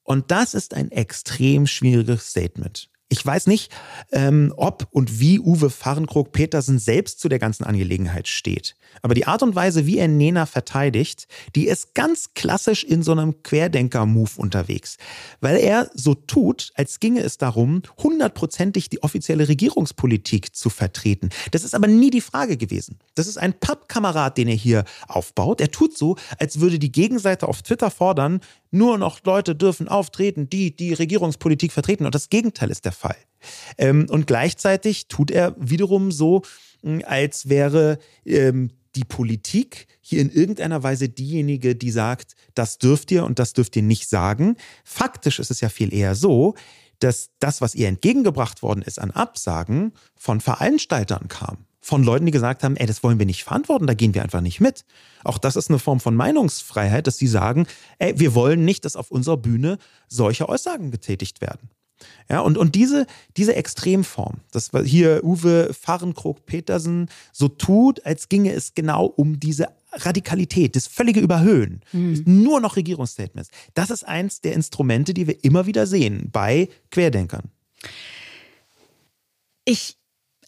[0.04, 2.90] Und das ist ein extrem schwieriges Statement.
[3.14, 3.72] Ich weiß nicht,
[4.12, 8.76] ähm, ob und wie Uwe Fahrenkrog-Petersen selbst zu der ganzen Angelegenheit steht.
[9.04, 13.12] Aber die Art und Weise, wie er Nena verteidigt, die ist ganz klassisch in so
[13.12, 14.98] einem Querdenker-Move unterwegs.
[15.42, 21.30] Weil er so tut, als ginge es darum, hundertprozentig die offizielle Regierungspolitik zu vertreten.
[21.52, 22.98] Das ist aber nie die Frage gewesen.
[23.14, 25.62] Das ist ein Pappkamerad, den er hier aufbaut.
[25.62, 28.42] Er tut so, als würde die Gegenseite auf Twitter fordern,
[28.74, 32.06] nur noch Leute dürfen auftreten, die die Regierungspolitik vertreten.
[32.06, 33.16] Und das Gegenteil ist der Fall.
[33.78, 36.42] Ähm, und gleichzeitig tut er wiederum so,
[36.82, 43.12] hm, als wäre ähm, die Politik hier in irgendeiner Weise diejenige, die sagt, das dürft
[43.12, 44.58] ihr und das dürft ihr nicht sagen.
[44.84, 46.56] Faktisch ist es ja viel eher so,
[47.00, 52.32] dass das, was ihr entgegengebracht worden ist an Absagen, von Veranstaltern kam von Leuten, die
[52.32, 54.86] gesagt haben, ey, das wollen wir nicht verantworten, da gehen wir einfach nicht mit.
[55.26, 57.68] Auch das ist eine Form von Meinungsfreiheit, dass sie sagen,
[58.00, 61.70] ey, wir wollen nicht, dass auf unserer Bühne solche Aussagen getätigt werden.
[62.30, 63.06] Ja, und, und diese,
[63.38, 69.68] diese Extremform, das war hier Uwe Fahrenkrog-Petersen so tut, als ginge es genau um diese
[69.92, 72.24] Radikalität, das völlige Überhöhen, mhm.
[72.26, 73.50] nur noch Regierungsstatements.
[73.74, 77.52] Das ist eins der Instrumente, die wir immer wieder sehen bei Querdenkern.
[79.66, 79.98] Ich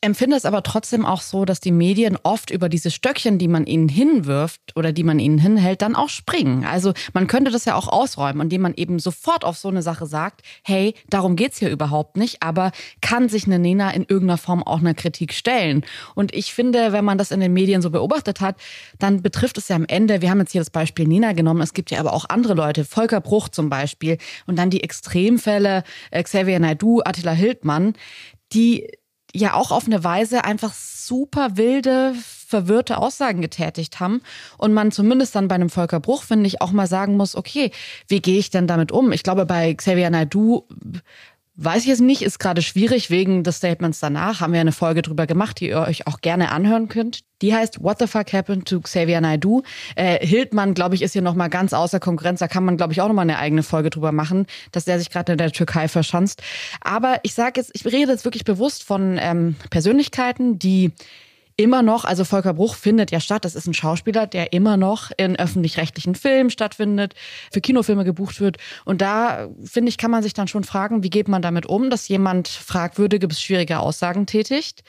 [0.05, 3.65] empfinde es aber trotzdem auch so, dass die Medien oft über diese Stöckchen, die man
[3.65, 6.63] ihnen hinwirft oder die man ihnen hinhält, dann auch springen.
[6.65, 10.05] Also man könnte das ja auch ausräumen, indem man eben sofort auf so eine Sache
[10.05, 14.63] sagt, hey, darum geht's hier überhaupt nicht, aber kann sich eine Nena in irgendeiner Form
[14.63, 15.83] auch einer Kritik stellen?
[16.13, 18.57] Und ich finde, wenn man das in den Medien so beobachtet hat,
[18.99, 21.73] dann betrifft es ja am Ende, wir haben jetzt hier das Beispiel Nena genommen, es
[21.73, 26.23] gibt ja aber auch andere Leute, Volker Bruch zum Beispiel und dann die Extremfälle, äh,
[26.23, 27.93] Xavier Naidu, Attila Hildmann,
[28.53, 28.87] die
[29.35, 32.13] ja auch auf eine Weise einfach super wilde,
[32.47, 34.21] verwirrte Aussagen getätigt haben
[34.57, 37.71] und man zumindest dann bei einem Volker Bruch, finde ich, auch mal sagen muss, okay,
[38.07, 39.11] wie gehe ich denn damit um?
[39.11, 40.67] Ich glaube, bei Xavier Naidoo
[41.57, 44.41] Weiß ich jetzt nicht, ist gerade schwierig wegen des Statements danach.
[44.41, 47.21] Haben wir eine Folge drüber gemacht, die ihr euch auch gerne anhören könnt.
[47.41, 49.63] Die heißt What the fuck happened to Xavier Naidoo?
[49.95, 52.39] Äh, Hildmann, glaube ich, ist hier nochmal ganz außer Konkurrenz.
[52.39, 55.09] Da kann man, glaube ich, auch nochmal eine eigene Folge drüber machen, dass der sich
[55.09, 56.41] gerade in der Türkei verschanzt.
[56.81, 60.91] Aber ich sage jetzt, ich rede jetzt wirklich bewusst von ähm, Persönlichkeiten, die
[61.57, 63.45] immer noch, also Volker Bruch findet ja statt.
[63.45, 67.15] Das ist ein Schauspieler, der immer noch in öffentlich-rechtlichen Filmen stattfindet,
[67.51, 68.57] für Kinofilme gebucht wird.
[68.83, 71.89] Und da, finde ich, kann man sich dann schon fragen, wie geht man damit um,
[71.89, 74.83] dass jemand fragwürdige bis schwierige Aussagen tätigt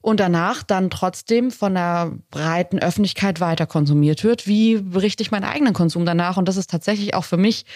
[0.00, 4.46] und danach dann trotzdem von der breiten Öffentlichkeit weiter konsumiert wird.
[4.46, 6.36] Wie berichte ich meinen eigenen Konsum danach?
[6.36, 7.66] Und das ist tatsächlich auch für mich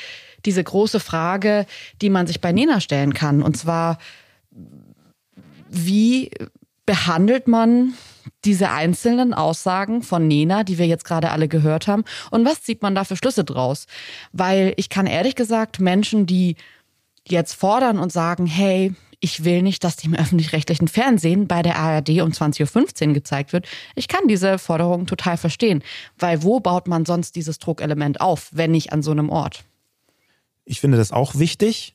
[0.46, 1.66] diese große Frage,
[2.00, 3.42] die man sich bei Nena stellen kann.
[3.42, 3.98] Und zwar,
[5.68, 6.30] wie
[6.86, 7.94] behandelt man
[8.44, 12.82] diese einzelnen Aussagen von Nena, die wir jetzt gerade alle gehört haben, und was zieht
[12.82, 13.86] man da für Schlüsse draus?
[14.32, 16.56] Weil ich kann ehrlich gesagt Menschen, die
[17.26, 21.76] jetzt fordern und sagen, hey, ich will nicht, dass die im öffentlich-rechtlichen Fernsehen bei der
[21.76, 23.68] ARD um 20.15 Uhr gezeigt wird.
[23.94, 25.84] Ich kann diese Forderung total verstehen,
[26.18, 29.62] weil wo baut man sonst dieses Druckelement auf, wenn nicht an so einem Ort?
[30.64, 31.94] Ich finde das auch wichtig.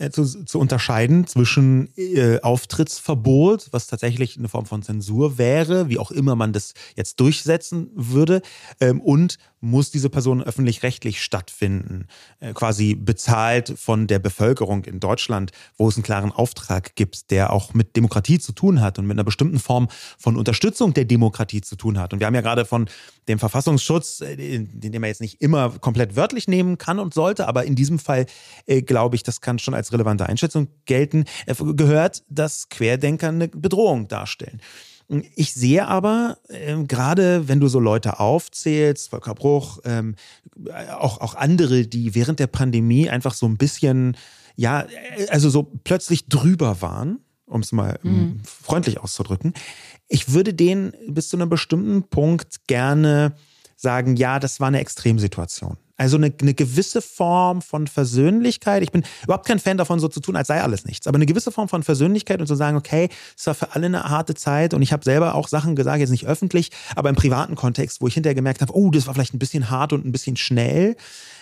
[0.00, 5.98] Äh, zu, zu unterscheiden zwischen äh, Auftrittsverbot, was tatsächlich eine Form von Zensur wäre, wie
[5.98, 8.42] auch immer man das jetzt durchsetzen würde,
[8.80, 12.06] ähm, und muss diese Person öffentlich-rechtlich stattfinden,
[12.40, 17.52] äh, quasi bezahlt von der Bevölkerung in Deutschland, wo es einen klaren Auftrag gibt, der
[17.52, 21.60] auch mit Demokratie zu tun hat und mit einer bestimmten Form von Unterstützung der Demokratie
[21.60, 22.12] zu tun hat.
[22.12, 22.88] Und wir haben ja gerade von
[23.26, 27.64] dem Verfassungsschutz, äh, den, man jetzt nicht immer komplett wörtlich nehmen kann und sollte, aber
[27.64, 28.26] in diesem Fall
[28.66, 34.08] äh, glaube ich, das kann schon als relevante Einschätzung gelten, gehört, dass Querdenker eine Bedrohung
[34.08, 34.60] darstellen.
[35.34, 40.16] Ich sehe aber, ähm, gerade wenn du so Leute aufzählst, Volker Bruch, ähm,
[40.98, 44.16] auch, auch andere, die während der Pandemie einfach so ein bisschen,
[44.56, 44.86] ja,
[45.30, 48.40] also so plötzlich drüber waren, um es mal mhm.
[48.44, 49.54] freundlich auszudrücken.
[50.08, 53.34] Ich würde denen bis zu einem bestimmten Punkt gerne
[53.80, 55.76] sagen, ja, das war eine Extremsituation.
[55.96, 58.82] Also eine, eine gewisse Form von Versöhnlichkeit.
[58.82, 61.06] Ich bin überhaupt kein Fan davon, so zu tun, als sei alles nichts.
[61.06, 64.04] Aber eine gewisse Form von Versöhnlichkeit und zu sagen, okay, es war für alle eine
[64.04, 67.54] harte Zeit und ich habe selber auch Sachen gesagt, jetzt nicht öffentlich, aber im privaten
[67.54, 70.12] Kontext, wo ich hinterher gemerkt habe, oh, das war vielleicht ein bisschen hart und ein
[70.12, 70.96] bisschen schnell.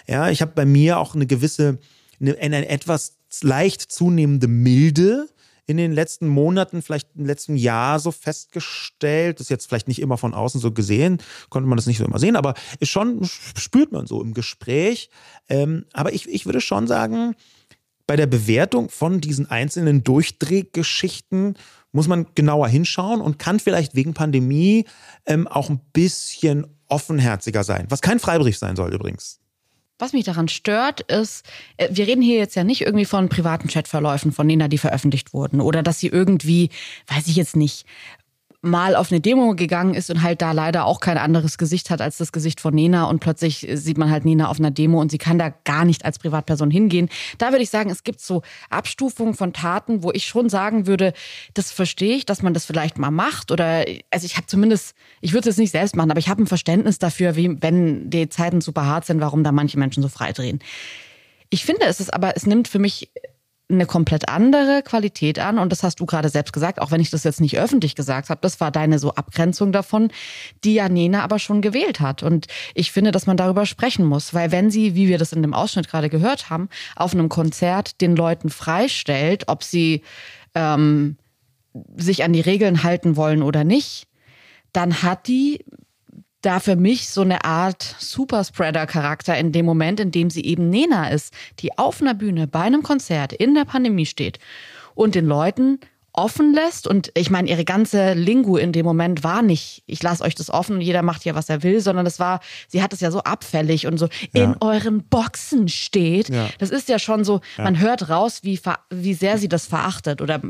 [0.07, 1.79] Ja, ich habe bei mir auch eine gewisse,
[2.21, 5.29] eine, eine etwas leicht zunehmende Milde
[5.67, 9.39] in den letzten Monaten, vielleicht im letzten Jahr so festgestellt.
[9.39, 11.19] Das ist jetzt vielleicht nicht immer von außen so gesehen,
[11.51, 15.11] konnte man das nicht so immer sehen, aber ist schon, spürt man so im Gespräch.
[15.49, 17.35] Ähm, aber ich, ich würde schon sagen,
[18.07, 21.57] bei der Bewertung von diesen einzelnen Durchdrehgeschichten
[21.91, 24.85] muss man genauer hinschauen und kann vielleicht wegen Pandemie
[25.25, 27.87] ähm, auch ein bisschen offenherziger sein.
[27.89, 29.41] Was kein Freibrief sein soll übrigens.
[29.99, 31.47] Was mich daran stört, ist,
[31.79, 35.33] äh, wir reden hier jetzt ja nicht irgendwie von privaten Chatverläufen von Nena, die veröffentlicht
[35.33, 36.71] wurden oder dass sie irgendwie,
[37.07, 37.87] weiß ich jetzt nicht,
[38.67, 42.01] mal auf eine Demo gegangen ist und halt da leider auch kein anderes Gesicht hat
[42.01, 45.11] als das Gesicht von Nena und plötzlich sieht man halt Nena auf einer Demo und
[45.11, 47.09] sie kann da gar nicht als Privatperson hingehen.
[47.39, 51.13] Da würde ich sagen, es gibt so Abstufungen von Taten, wo ich schon sagen würde,
[51.55, 55.33] das verstehe ich, dass man das vielleicht mal macht oder also ich habe zumindest, ich
[55.33, 58.61] würde es nicht selbst machen, aber ich habe ein Verständnis dafür, wie wenn die Zeiten
[58.61, 60.61] super hart sind, warum da manche Menschen so freidrehen.
[61.51, 63.11] Ich finde, es ist aber, es nimmt für mich
[63.69, 65.59] eine komplett andere Qualität an.
[65.59, 68.31] Und das hast du gerade selbst gesagt, auch wenn ich das jetzt nicht öffentlich gesagt
[68.31, 68.41] habe.
[68.41, 70.11] Das war deine so Abgrenzung davon,
[70.65, 72.23] die ja Nena aber schon gewählt hat.
[72.23, 74.35] Und ich finde, dass man darüber sprechen muss.
[74.35, 78.01] Weil wenn sie, wie wir das in dem Ausschnitt gerade gehört haben, auf einem Konzert
[78.01, 80.03] den Leuten freistellt, ob sie
[80.55, 81.17] ähm,
[81.97, 84.07] sich an die Regeln halten wollen oder nicht,
[84.73, 85.65] dann hat die
[86.47, 91.09] da für mich so eine Art Superspreader-Charakter in dem Moment, in dem sie eben Nena
[91.09, 94.39] ist, die auf einer Bühne bei einem Konzert in der Pandemie steht
[94.95, 95.81] und den Leuten
[96.17, 96.87] offen lässt.
[96.87, 100.51] Und ich meine, ihre ganze Lingu in dem Moment war nicht, ich lasse euch das
[100.51, 103.11] offen und jeder macht ja, was er will, sondern es war, sie hat es ja
[103.11, 104.45] so abfällig und so ja.
[104.45, 106.29] in euren Boxen steht.
[106.29, 106.49] Ja.
[106.59, 107.65] Das ist ja schon so, ja.
[107.65, 108.59] man hört raus, wie,
[108.91, 110.21] wie sehr sie das verachtet.
[110.21, 110.41] Oder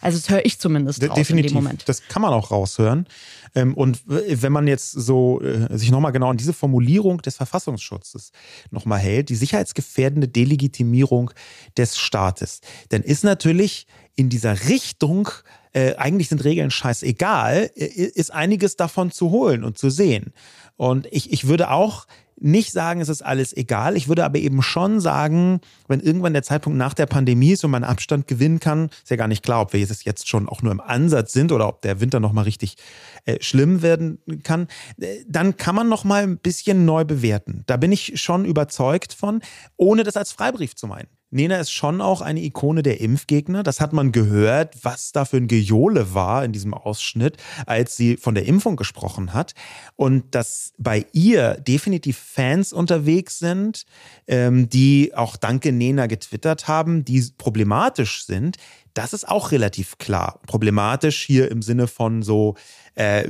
[0.00, 1.50] also das höre ich zumindest De raus definitiv.
[1.50, 1.88] in dem Moment.
[1.88, 3.06] Das kann man auch raushören.
[3.54, 8.32] Ähm, und wenn man jetzt so äh, sich nochmal genau an diese Formulierung des Verfassungsschutzes
[8.70, 11.30] nochmal hält, die sicherheitsgefährdende Delegitimierung
[11.76, 13.86] des Staates, dann ist natürlich
[14.16, 15.28] in dieser Richtung
[15.72, 20.32] äh, eigentlich sind Regeln scheißegal, äh, ist einiges davon zu holen und zu sehen.
[20.76, 22.06] Und ich, ich würde auch
[22.36, 23.96] nicht sagen, es ist alles egal.
[23.96, 27.70] Ich würde aber eben schon sagen, wenn irgendwann der Zeitpunkt nach der Pandemie ist und
[27.70, 30.72] man Abstand gewinnen kann, ist ja gar nicht klar, ob wir jetzt schon auch nur
[30.72, 32.76] im Ansatz sind oder ob der Winter noch mal richtig
[33.24, 34.68] äh, schlimm werden kann,
[35.00, 37.62] äh, dann kann man noch mal ein bisschen neu bewerten.
[37.66, 39.40] Da bin ich schon überzeugt von,
[39.76, 41.08] ohne das als Freibrief zu meinen.
[41.34, 43.64] Nena ist schon auch eine Ikone der Impfgegner.
[43.64, 48.16] Das hat man gehört, was da für ein Gejohle war in diesem Ausschnitt, als sie
[48.16, 49.54] von der Impfung gesprochen hat.
[49.96, 53.84] Und dass bei ihr definitiv Fans unterwegs sind,
[54.28, 58.58] ähm, die auch danke Nena getwittert haben, die problematisch sind,
[58.94, 60.38] das ist auch relativ klar.
[60.46, 62.54] Problematisch hier im Sinne von so
[62.94, 63.24] äh,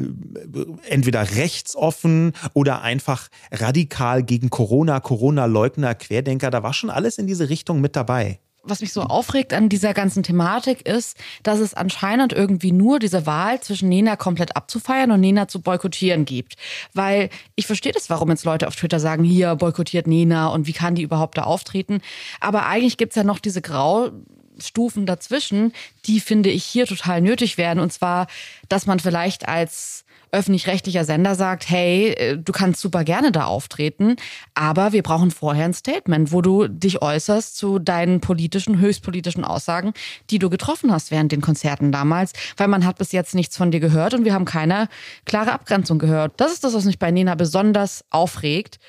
[0.89, 6.51] entweder rechtsoffen oder einfach radikal gegen Corona, Corona-Leugner, Querdenker.
[6.51, 9.95] Da war schon alles in diese Richtung mit dabei was mich so aufregt an dieser
[9.95, 15.21] ganzen Thematik ist, dass es anscheinend irgendwie nur diese Wahl zwischen Nena komplett abzufeiern und
[15.21, 16.55] Nena zu boykottieren gibt.
[16.93, 20.73] Weil ich verstehe das, warum jetzt Leute auf Twitter sagen, hier boykottiert Nena und wie
[20.73, 22.01] kann die überhaupt da auftreten.
[22.41, 24.11] Aber eigentlich gibt's ja noch diese Grau
[24.59, 25.73] Stufen dazwischen,
[26.07, 27.81] die finde ich hier total nötig werden.
[27.81, 28.27] Und zwar,
[28.69, 34.17] dass man vielleicht als öffentlich-rechtlicher Sender sagt, hey, äh, du kannst super gerne da auftreten,
[34.55, 39.95] aber wir brauchen vorher ein Statement, wo du dich äußerst zu deinen politischen, höchstpolitischen Aussagen,
[40.31, 43.71] die du getroffen hast während den Konzerten damals, weil man hat bis jetzt nichts von
[43.71, 44.89] dir gehört und wir haben keine
[45.25, 46.33] klare Abgrenzung gehört.
[46.39, 48.81] Das ist das, was mich bei Nena besonders aufregt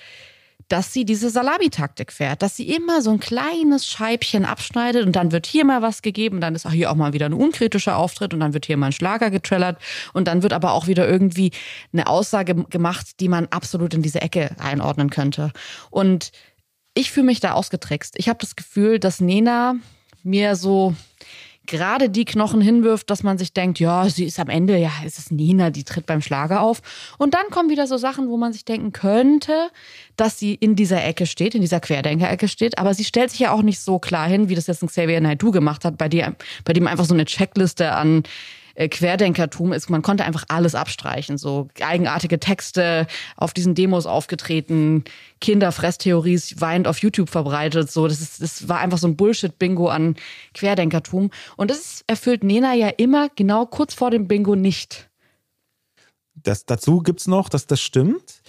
[0.68, 5.32] dass sie diese Salamitaktik fährt, dass sie immer so ein kleines Scheibchen abschneidet und dann
[5.32, 8.34] wird hier mal was gegeben, dann ist auch hier auch mal wieder ein unkritischer Auftritt
[8.34, 9.80] und dann wird hier mal ein Schlager getrellert
[10.14, 11.52] und dann wird aber auch wieder irgendwie
[11.94, 15.52] eine Aussage gemacht, die man absolut in diese Ecke einordnen könnte.
[15.92, 16.32] Und
[16.96, 18.16] ich fühle mich da ausgetrickst.
[18.18, 19.76] Ich habe das Gefühl, dass Nena
[20.24, 20.96] mir so
[21.66, 25.18] gerade die Knochen hinwirft, dass man sich denkt, ja, sie ist am Ende, ja, es
[25.18, 26.82] ist Nina, die tritt beim Schlager auf.
[27.18, 29.70] Und dann kommen wieder so Sachen, wo man sich denken könnte,
[30.16, 32.78] dass sie in dieser Ecke steht, in dieser Querdenker-Ecke steht.
[32.78, 35.22] Aber sie stellt sich ja auch nicht so klar hin, wie das jetzt ein Xavier
[35.22, 38.24] Naidoo gemacht hat, bei, dir, bei dem einfach so eine Checkliste an
[38.76, 41.38] Querdenkertum ist, man konnte einfach alles abstreichen.
[41.38, 43.08] So eigenartige Texte
[43.38, 45.06] auf diesen Demos aufgetreten,
[45.40, 47.92] Kinderfresstheorie weint auf YouTube verbreitet.
[47.92, 50.16] So, das, ist, das war einfach so ein Bullshit-Bingo an
[50.54, 51.32] Querdenkertum.
[51.56, 55.10] Und das erfüllt Nena ja immer genau kurz vor dem Bingo nicht.
[56.36, 58.42] Das, dazu gibt's noch, dass das stimmt.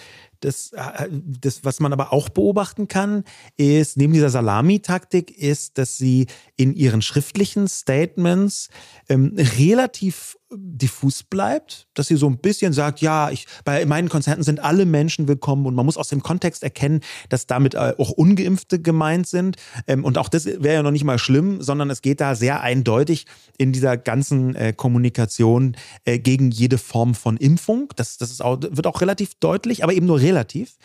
[0.46, 3.24] Das, äh, das, was man aber auch beobachten kann,
[3.56, 8.68] ist, neben dieser Salamitaktik, ist, dass sie in ihren schriftlichen Statements
[9.08, 14.42] ähm, relativ diffus bleibt, dass sie so ein bisschen sagt, ja, ich, bei meinen Konzerten
[14.42, 18.10] sind alle Menschen willkommen und man muss aus dem Kontext erkennen, dass damit äh, auch
[18.10, 19.56] Ungeimpfte gemeint sind.
[19.86, 22.60] Ähm, und auch das wäre ja noch nicht mal schlimm, sondern es geht da sehr
[22.60, 23.26] eindeutig
[23.58, 27.92] in dieser ganzen äh, Kommunikation äh, gegen jede Form von Impfung.
[27.96, 30.76] Das, das ist auch, wird auch relativ deutlich, aber eben nur relativ.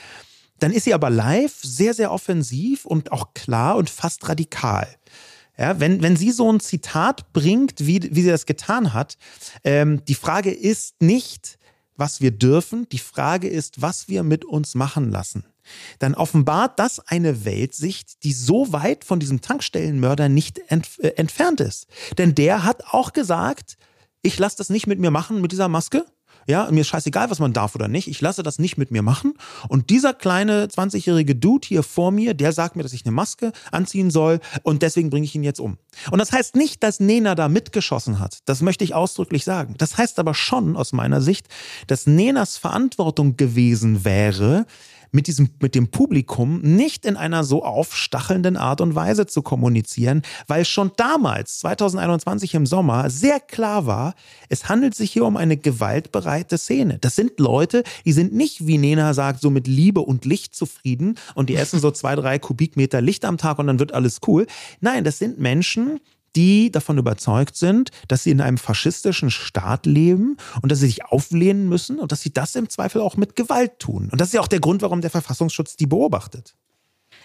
[0.60, 4.88] Dann ist sie aber live sehr, sehr offensiv und auch klar und fast radikal.
[5.62, 9.20] Ja, wenn, wenn sie so ein Zitat bringt, wie, wie sie das getan hat,
[9.64, 11.60] ähm, die Frage ist nicht,
[11.96, 15.46] was wir dürfen, die Frage ist, was wir mit uns machen lassen.
[16.00, 21.62] Dann offenbart das eine Weltsicht, die so weit von diesem Tankstellenmörder nicht ent, äh, entfernt
[21.62, 21.86] ist.
[22.18, 23.78] Denn der hat auch gesagt,
[24.24, 26.08] ich lasse das nicht mit mir machen mit dieser Maske.
[26.48, 28.08] Ja, mir ist scheißegal, was man darf oder nicht.
[28.08, 29.34] Ich lasse das nicht mit mir machen.
[29.68, 33.52] Und dieser kleine 20-jährige Dude hier vor mir, der sagt mir, dass ich eine Maske
[33.72, 35.78] anziehen soll und deswegen bringe ich ihn jetzt um.
[36.10, 38.40] Und das heißt nicht, dass Nena da mitgeschossen hat.
[38.46, 39.76] Das möchte ich ausdrücklich sagen.
[39.78, 41.48] Das heißt aber schon aus meiner Sicht,
[41.88, 44.66] dass Nenas Verantwortung gewesen wäre,
[45.12, 50.22] mit diesem, mit dem Publikum nicht in einer so aufstachelnden Art und Weise zu kommunizieren,
[50.48, 54.16] weil schon damals, 2021 im Sommer, sehr klar war,
[54.50, 56.98] es handelt sich hier um eine gewaltbereite Szene.
[57.00, 61.16] Das sind Leute, die sind nicht, wie Nena sagt, so mit Liebe und Licht zufrieden
[61.36, 64.48] und die essen so zwei, drei Kubikmeter Licht am Tag und dann wird alles cool.
[64.80, 66.00] Nein, das sind Menschen,
[66.36, 71.06] die davon überzeugt sind, dass sie in einem faschistischen Staat leben und dass sie sich
[71.06, 74.10] auflehnen müssen und dass sie das im Zweifel auch mit Gewalt tun.
[74.12, 76.56] Und das ist ja auch der Grund, warum der Verfassungsschutz die beobachtet.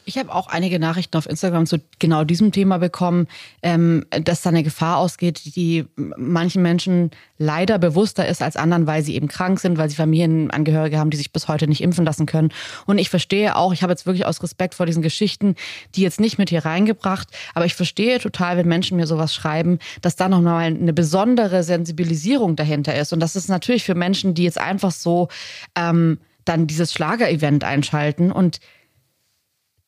[0.08, 3.26] Ich habe auch einige Nachrichten auf Instagram zu genau diesem Thema bekommen,
[3.60, 9.02] ähm, dass da eine Gefahr ausgeht, die manchen Menschen leider bewusster ist als anderen, weil
[9.02, 12.24] sie eben krank sind, weil sie Familienangehörige haben, die sich bis heute nicht impfen lassen
[12.24, 12.52] können.
[12.86, 15.56] Und ich verstehe auch, ich habe jetzt wirklich aus Respekt vor diesen Geschichten,
[15.96, 19.80] die jetzt nicht mit hier reingebracht, aber ich verstehe total, wenn Menschen mir sowas schreiben,
[20.02, 23.12] dass da nochmal eine besondere Sensibilisierung dahinter ist.
[23.12, 25.26] Und das ist natürlich für Menschen, die jetzt einfach so
[25.74, 28.60] ähm, dann dieses Schlager-Event einschalten und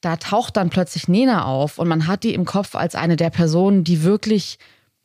[0.01, 3.31] da taucht dann plötzlich Nena auf und man hat die im Kopf als eine der
[3.31, 4.59] Personen, die wirklich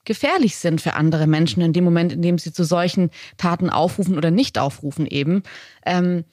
[0.05, 4.17] gefährlich sind für andere Menschen in dem Moment, in dem sie zu solchen Taten aufrufen
[4.17, 5.43] oder nicht aufrufen eben,
[5.85, 6.25] ähm,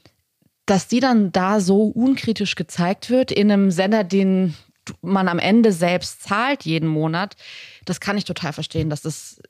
[0.67, 4.55] dass die dann da so unkritisch gezeigt wird in einem Sender, den
[5.03, 7.37] man am Ende selbst zahlt jeden Monat,
[7.85, 9.41] das kann ich total verstehen, dass das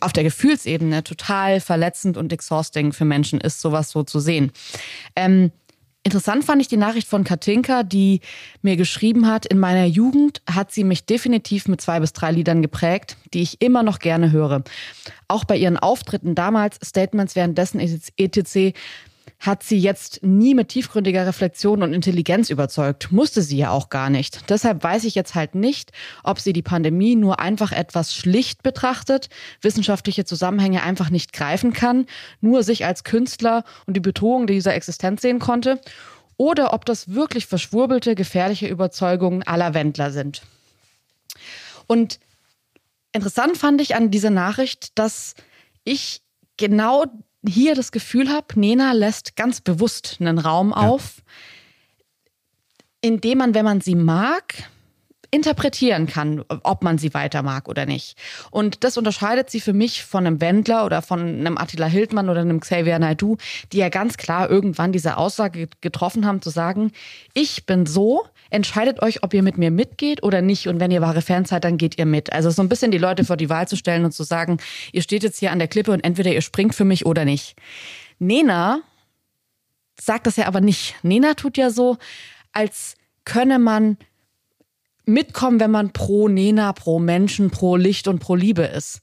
[0.00, 4.52] auf der Gefühlsebene total verletzend und exhausting für Menschen ist, sowas so zu sehen.
[5.16, 5.50] Ähm,
[6.02, 8.20] Interessant fand ich die Nachricht von Katinka, die
[8.62, 12.62] mir geschrieben hat, in meiner Jugend hat sie mich definitiv mit zwei bis drei Liedern
[12.62, 14.62] geprägt, die ich immer noch gerne höre.
[15.28, 18.74] Auch bei ihren Auftritten damals, Statements währenddessen etc
[19.38, 23.12] hat sie jetzt nie mit tiefgründiger Reflexion und Intelligenz überzeugt.
[23.12, 24.50] Musste sie ja auch gar nicht.
[24.50, 25.92] Deshalb weiß ich jetzt halt nicht,
[26.24, 29.28] ob sie die Pandemie nur einfach etwas schlicht betrachtet,
[29.60, 32.06] wissenschaftliche Zusammenhänge einfach nicht greifen kann,
[32.40, 35.80] nur sich als Künstler und die Bedrohung dieser Existenz sehen konnte,
[36.36, 40.42] oder ob das wirklich verschwurbelte, gefährliche Überzeugungen aller Wendler sind.
[41.86, 42.18] Und
[43.12, 45.34] interessant fand ich an dieser Nachricht, dass
[45.84, 46.22] ich
[46.56, 47.04] genau
[47.46, 51.22] hier das Gefühl habe, Nena lässt ganz bewusst einen Raum auf, ja.
[53.02, 54.54] in dem man, wenn man sie mag,
[55.30, 58.16] interpretieren kann, ob man sie weiter mag oder nicht.
[58.50, 62.40] Und das unterscheidet sie für mich von einem Wendler oder von einem Attila Hildmann oder
[62.40, 63.36] einem Xavier Naidoo,
[63.72, 66.92] die ja ganz klar irgendwann diese Aussage getroffen haben, zu sagen,
[67.32, 70.66] ich bin so, entscheidet euch, ob ihr mit mir mitgeht oder nicht.
[70.66, 72.32] Und wenn ihr wahre Fans seid, dann geht ihr mit.
[72.32, 74.58] Also so ein bisschen die Leute vor die Wahl zu stellen und zu sagen,
[74.92, 77.54] ihr steht jetzt hier an der Klippe und entweder ihr springt für mich oder nicht.
[78.18, 78.80] Nena
[80.00, 80.96] sagt das ja aber nicht.
[81.02, 81.98] Nena tut ja so,
[82.52, 83.96] als könne man
[85.04, 89.00] mitkommen, wenn man pro Nena, pro Menschen, pro Licht und pro Liebe ist.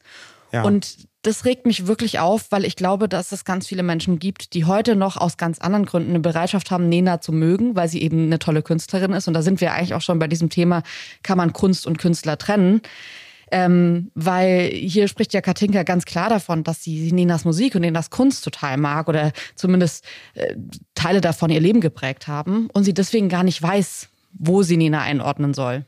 [0.51, 0.63] Ja.
[0.63, 4.53] Und das regt mich wirklich auf, weil ich glaube, dass es ganz viele Menschen gibt,
[4.53, 8.01] die heute noch aus ganz anderen Gründen eine Bereitschaft haben, Nena zu mögen, weil sie
[8.01, 9.27] eben eine tolle Künstlerin ist.
[9.27, 10.83] Und da sind wir eigentlich auch schon bei diesem Thema,
[11.23, 12.81] kann man Kunst und Künstler trennen?
[13.49, 18.09] Ähm, weil hier spricht ja Katinka ganz klar davon, dass sie Nenas Musik und Nenas
[18.09, 20.55] Kunst total mag oder zumindest äh,
[20.95, 24.09] Teile davon ihr Leben geprägt haben und sie deswegen gar nicht weiß,
[24.39, 25.85] wo sie Nena einordnen soll.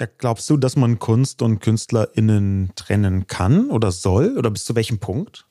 [0.00, 4.38] Ja, glaubst du, dass man Kunst und KünstlerInnen trennen kann oder soll?
[4.38, 5.44] Oder bis zu welchem Punkt?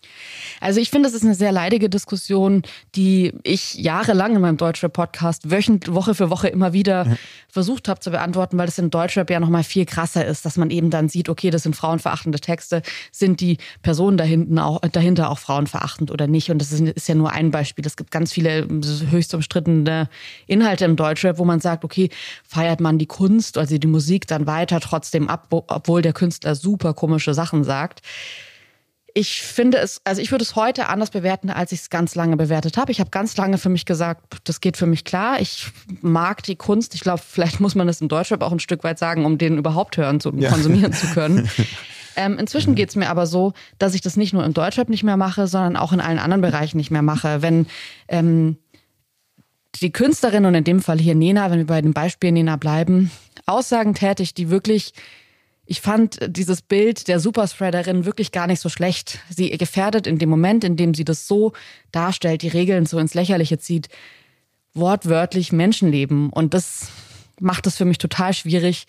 [0.60, 2.64] Also ich finde, das ist eine sehr leidige Diskussion,
[2.96, 7.16] die ich jahrelang in meinem Deutschrap-Podcast wöchentlich, Woche für Woche immer wieder ja.
[7.48, 10.72] versucht habe zu beantworten, weil das in Deutschrap ja nochmal viel krasser ist, dass man
[10.72, 12.82] eben dann sieht, okay, das sind frauenverachtende Texte,
[13.12, 16.50] sind die Personen dahinten auch, dahinter auch frauenverachtend oder nicht?
[16.50, 17.86] Und das ist, ist ja nur ein Beispiel.
[17.86, 18.68] Es gibt ganz viele
[19.12, 20.10] höchst umstrittene
[20.48, 22.10] Inhalte im Deutschrap, wo man sagt, okay,
[22.48, 26.94] feiert man die Kunst, also die Musik dann weiter trotzdem ab, obwohl der Künstler super
[26.94, 28.02] komische Sachen sagt
[29.14, 32.38] ich finde es, also ich würde es heute anders bewerten, als ich es ganz lange
[32.38, 32.92] bewertet habe.
[32.92, 35.40] Ich habe ganz lange für mich gesagt, das geht für mich klar.
[35.42, 35.68] Ich
[36.02, 36.96] mag die Kunst.
[36.96, 39.58] Ich glaube, vielleicht muss man das im Deutschrap auch ein Stück weit sagen, um den
[39.58, 40.50] überhaupt hören zu ja.
[40.50, 41.50] konsumieren zu können.
[42.16, 45.04] Ähm, inzwischen geht es mir aber so, dass ich das nicht nur im Deutschrap nicht
[45.04, 47.42] mehr mache, sondern auch in allen anderen Bereichen nicht mehr mache.
[47.42, 47.66] Wenn
[48.10, 48.58] ähm,
[49.76, 53.12] die Künstlerin und in dem Fall hier Nena, wenn wir bei dem Beispiel Nena bleiben,
[53.46, 54.94] Aussagen tätigt, die wirklich
[55.72, 59.20] ich fand dieses Bild der Superspreaderin wirklich gar nicht so schlecht.
[59.30, 61.54] Sie gefährdet in dem Moment, in dem sie das so
[61.92, 63.88] darstellt, die Regeln so ins Lächerliche zieht,
[64.74, 66.32] wortwörtlich Menschenleben.
[66.32, 66.88] Und das
[67.40, 68.88] macht es für mich total schwierig,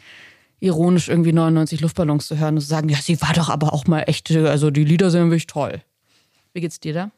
[0.59, 3.87] ironisch irgendwie 99 Luftballons zu hören und zu sagen, ja, sie war doch aber auch
[3.87, 5.83] mal echt, also die Lieder sind wirklich toll.
[6.55, 7.11] Wie geht's dir da?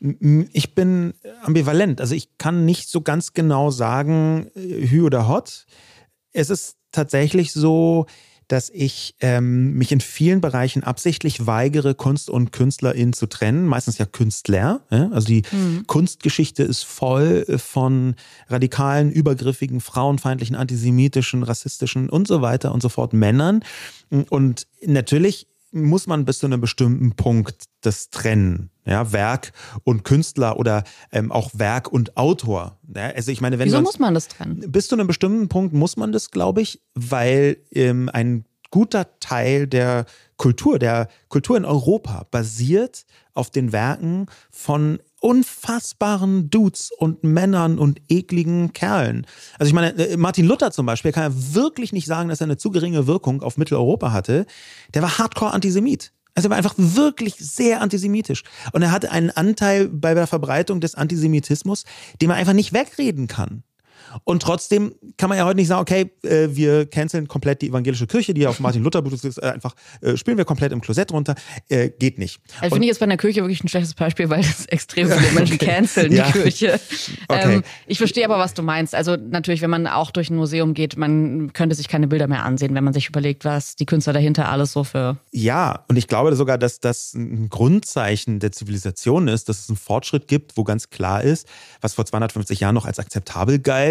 [0.00, 2.00] Ich bin ambivalent.
[2.00, 5.66] Also ich kann nicht so ganz genau sagen, äh, Hü oder Hot.
[6.32, 8.06] Es ist tatsächlich so,
[8.48, 13.98] dass ich ähm, mich in vielen Bereichen absichtlich weigere, Kunst und KünstlerInnen zu trennen, meistens
[13.98, 14.82] ja Künstler.
[14.90, 15.10] Ja?
[15.10, 15.84] Also die mhm.
[15.86, 18.14] Kunstgeschichte ist voll von
[18.48, 23.64] radikalen, übergriffigen, frauenfeindlichen, antisemitischen, rassistischen und so weiter und so fort Männern.
[24.10, 25.48] Und natürlich
[25.84, 28.70] muss man bis zu einem bestimmten Punkt das trennen.
[28.84, 29.52] Ja, Werk
[29.84, 32.78] und Künstler oder ähm, auch Werk und Autor.
[32.94, 34.60] Ja, also ich meine, wenn Wieso muss man das trennen?
[34.70, 39.66] Bis zu einem bestimmten Punkt muss man das, glaube ich, weil ähm, ein guter Teil
[39.66, 40.06] der
[40.36, 48.00] Kultur, der Kultur in Europa basiert auf den Werken von unfassbaren Dudes und Männern und
[48.08, 49.26] ekligen Kerlen.
[49.58, 52.44] Also ich meine, äh, Martin Luther zum Beispiel kann ja wirklich nicht sagen, dass er
[52.44, 54.46] eine zu geringe Wirkung auf Mitteleuropa hatte.
[54.94, 56.12] Der war hardcore Antisemit.
[56.36, 58.44] Also er war einfach wirklich sehr antisemitisch.
[58.70, 61.82] Und er hatte einen Anteil bei der Verbreitung des Antisemitismus,
[62.22, 63.64] den man einfach nicht wegreden kann.
[64.24, 68.06] Und trotzdem kann man ja heute nicht sagen, okay, äh, wir canceln komplett die evangelische
[68.06, 71.34] Kirche, die auf Martin Luther ist, äh, einfach äh, spielen wir komplett im Klosett runter.
[71.68, 72.40] Äh, geht nicht.
[72.60, 75.32] Also finde ich jetzt bei der Kirche wirklich ein schlechtes Beispiel, weil das extrem viele
[75.34, 76.30] Menschen canceln, die ja.
[76.30, 76.80] Kirche.
[77.28, 77.56] Okay.
[77.56, 78.94] Ähm, ich verstehe aber, was du meinst.
[78.94, 82.44] Also natürlich, wenn man auch durch ein Museum geht, man könnte sich keine Bilder mehr
[82.44, 85.16] ansehen, wenn man sich überlegt, was die Künstler dahinter alles so für.
[85.32, 89.76] Ja, und ich glaube sogar, dass das ein Grundzeichen der Zivilisation ist, dass es einen
[89.76, 91.48] Fortschritt gibt, wo ganz klar ist,
[91.80, 93.85] was vor 250 Jahren noch als akzeptabel galt,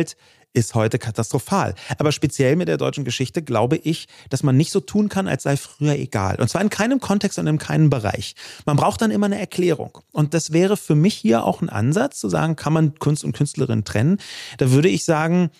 [0.55, 1.75] ist heute katastrophal.
[1.97, 5.43] Aber speziell mit der deutschen Geschichte glaube ich, dass man nicht so tun kann, als
[5.43, 6.39] sei früher egal.
[6.39, 8.35] Und zwar in keinem Kontext und in keinem Bereich.
[8.65, 9.99] Man braucht dann immer eine Erklärung.
[10.11, 13.35] Und das wäre für mich hier auch ein Ansatz, zu sagen, kann man Kunst und
[13.35, 14.17] Künstlerin trennen?
[14.57, 15.51] Da würde ich sagen,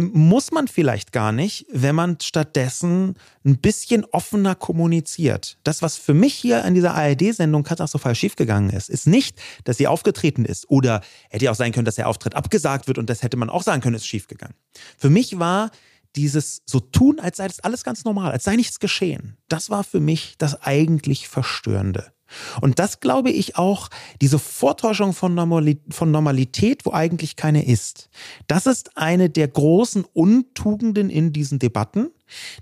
[0.00, 5.58] muss man vielleicht gar nicht, wenn man stattdessen ein bisschen offener kommuniziert.
[5.64, 9.86] Das, was für mich hier an dieser ARD-Sendung katastrophal schiefgegangen ist, ist nicht, dass sie
[9.86, 11.00] aufgetreten ist oder
[11.30, 13.62] hätte ja auch sein können, dass der Auftritt abgesagt wird und das hätte man auch
[13.62, 14.54] sagen können, ist schiefgegangen.
[14.98, 15.70] Für mich war
[16.14, 19.36] dieses so tun, als sei das alles ganz normal, als sei nichts geschehen.
[19.48, 22.13] Das war für mich das eigentlich Verstörende.
[22.60, 23.88] Und das glaube ich auch,
[24.20, 28.08] diese Vortäuschung von, Normalität, wo eigentlich keine ist.
[28.46, 32.10] Das ist eine der großen Untugenden in diesen Debatten,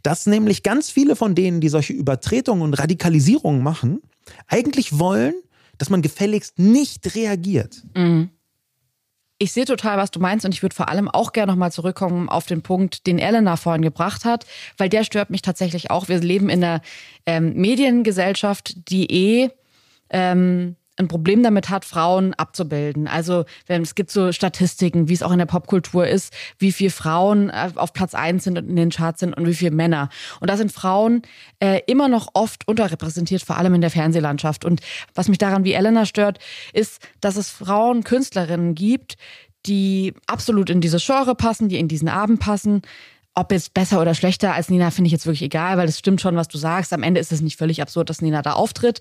[0.03, 4.01] dass nämlich ganz viele von denen, die solche Übertretungen und Radikalisierungen machen,
[4.49, 5.35] eigentlich wollen,
[5.79, 7.83] dass man gefälligst nicht reagiert.
[7.95, 8.31] Mhm.
[9.43, 12.29] Ich sehe total, was du meinst und ich würde vor allem auch gerne nochmal zurückkommen
[12.29, 14.47] auf den Punkt, den Elena vorhin gebracht hat,
[14.79, 16.09] weil der stört mich tatsächlich auch.
[16.09, 16.81] Wir leben in einer
[17.27, 19.51] ähm, Mediengesellschaft, die eh
[20.13, 23.09] ähm, ein Problem damit hat, Frauen abzubilden.
[23.09, 26.91] Also wenn, es gibt so Statistiken, wie es auch in der Popkultur ist, wie viele
[26.91, 30.11] Frauen äh, auf Platz eins sind und in den Charts sind und wie viele Männer.
[30.41, 31.23] Und da sind Frauen
[31.61, 34.65] äh, immer noch oft unterrepräsentiert, vor allem in der Fernsehlandschaft.
[34.65, 34.81] Und
[35.15, 36.39] was mich daran wie Elena stört,
[36.73, 39.17] ist, dass es Frauen, Künstlerinnen gibt,
[39.65, 42.83] die absolut in dieses Genre passen, die in diesen Abend passen,
[43.35, 46.21] ob jetzt besser oder schlechter als Nina, finde ich jetzt wirklich egal, weil es stimmt
[46.21, 46.93] schon, was du sagst.
[46.93, 49.01] Am Ende ist es nicht völlig absurd, dass Nina da auftritt.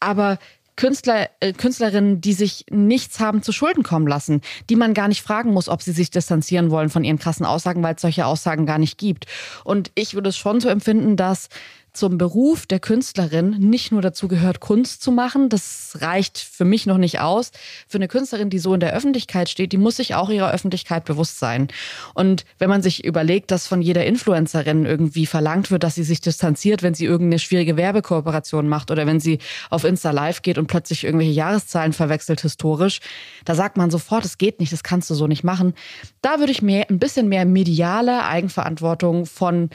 [0.00, 0.38] Aber
[0.76, 5.22] Künstler, äh, Künstlerinnen, die sich nichts haben zu Schulden kommen lassen, die man gar nicht
[5.22, 8.66] fragen muss, ob sie sich distanzieren wollen von ihren krassen Aussagen, weil es solche Aussagen
[8.66, 9.26] gar nicht gibt.
[9.64, 11.48] Und ich würde es schon so empfinden, dass
[11.92, 15.48] zum Beruf der Künstlerin nicht nur dazu gehört, Kunst zu machen.
[15.48, 17.50] Das reicht für mich noch nicht aus.
[17.88, 21.04] Für eine Künstlerin, die so in der Öffentlichkeit steht, die muss sich auch ihrer Öffentlichkeit
[21.04, 21.68] bewusst sein.
[22.14, 26.20] Und wenn man sich überlegt, dass von jeder Influencerin irgendwie verlangt wird, dass sie sich
[26.20, 29.38] distanziert, wenn sie irgendeine schwierige Werbekooperation macht oder wenn sie
[29.70, 33.00] auf Insta Live geht und plötzlich irgendwelche Jahreszahlen verwechselt historisch,
[33.44, 35.74] da sagt man sofort, es geht nicht, das kannst du so nicht machen.
[36.22, 39.70] Da würde ich mir ein bisschen mehr mediale Eigenverantwortung von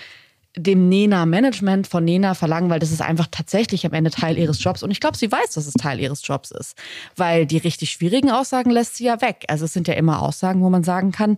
[0.58, 4.84] dem Nena-Management von Nena verlangen, weil das ist einfach tatsächlich am Ende Teil ihres Jobs.
[4.84, 6.78] Und ich glaube, sie weiß, dass es Teil ihres Jobs ist.
[7.16, 9.46] Weil die richtig schwierigen Aussagen lässt sie ja weg.
[9.48, 11.38] Also es sind ja immer Aussagen, wo man sagen kann,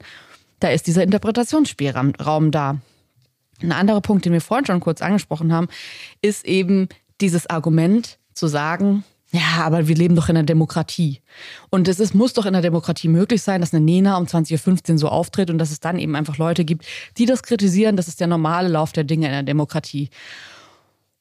[0.59, 2.77] da ist dieser Interpretationsspielraum da.
[3.61, 5.67] Ein anderer Punkt, den wir vorhin schon kurz angesprochen haben,
[6.21, 6.87] ist eben
[7.21, 11.21] dieses Argument zu sagen, ja, aber wir leben doch in einer Demokratie.
[11.69, 14.93] Und es ist, muss doch in der Demokratie möglich sein, dass eine Nena um 20.15
[14.93, 16.85] Uhr so auftritt und dass es dann eben einfach Leute gibt,
[17.17, 17.97] die das kritisieren.
[17.97, 20.09] Das ist der normale Lauf der Dinge in der Demokratie.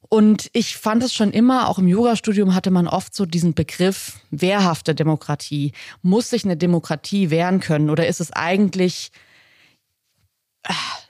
[0.09, 4.21] Und ich fand es schon immer, auch im Jurastudium hatte man oft so diesen Begriff
[4.31, 5.73] wehrhafte Demokratie.
[6.03, 9.11] Muss sich eine Demokratie wehren können oder ist es eigentlich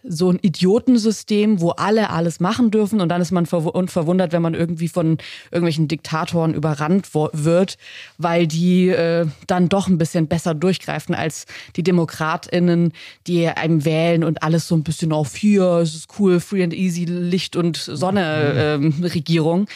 [0.08, 4.54] so ein Idiotensystem, wo alle alles machen dürfen und dann ist man verwundert, wenn man
[4.54, 5.18] irgendwie von
[5.50, 7.76] irgendwelchen Diktatoren überrannt wird,
[8.18, 11.46] weil die äh, dann doch ein bisschen besser durchgreifen als
[11.76, 12.92] die DemokratInnen,
[13.26, 16.74] die einem wählen und alles so ein bisschen auf hier, es ist cool, free and
[16.74, 19.02] easy, Licht und Sonne mhm.
[19.02, 19.66] äh, Regierung.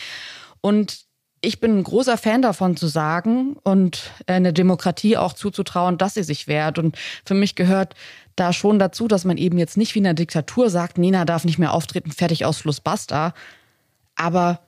[0.61, 1.11] Und
[1.43, 6.23] ich bin ein großer Fan davon zu sagen und eine Demokratie auch zuzutrauen, dass sie
[6.23, 6.79] sich wehrt.
[6.79, 7.95] Und für mich gehört
[8.37, 11.45] da schon dazu, dass man eben jetzt nicht wie in einer Diktatur sagt, Nina darf
[11.45, 13.35] nicht mehr auftreten, fertig aus Schluss, basta.
[14.17, 14.61] Aber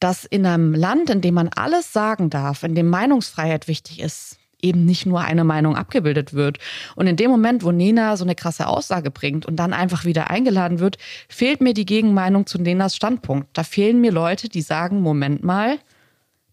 [0.00, 4.38] dass in einem Land, in dem man alles sagen darf, in dem Meinungsfreiheit wichtig ist,
[4.60, 6.58] eben nicht nur eine Meinung abgebildet wird.
[6.96, 10.30] Und in dem Moment, wo Nena so eine krasse Aussage bringt und dann einfach wieder
[10.30, 13.48] eingeladen wird, fehlt mir die Gegenmeinung zu Nenas Standpunkt.
[13.52, 15.78] Da fehlen mir Leute, die sagen, Moment mal,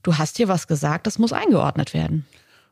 [0.04, 2.26] du hast hier was gesagt, das muss eingeordnet werden.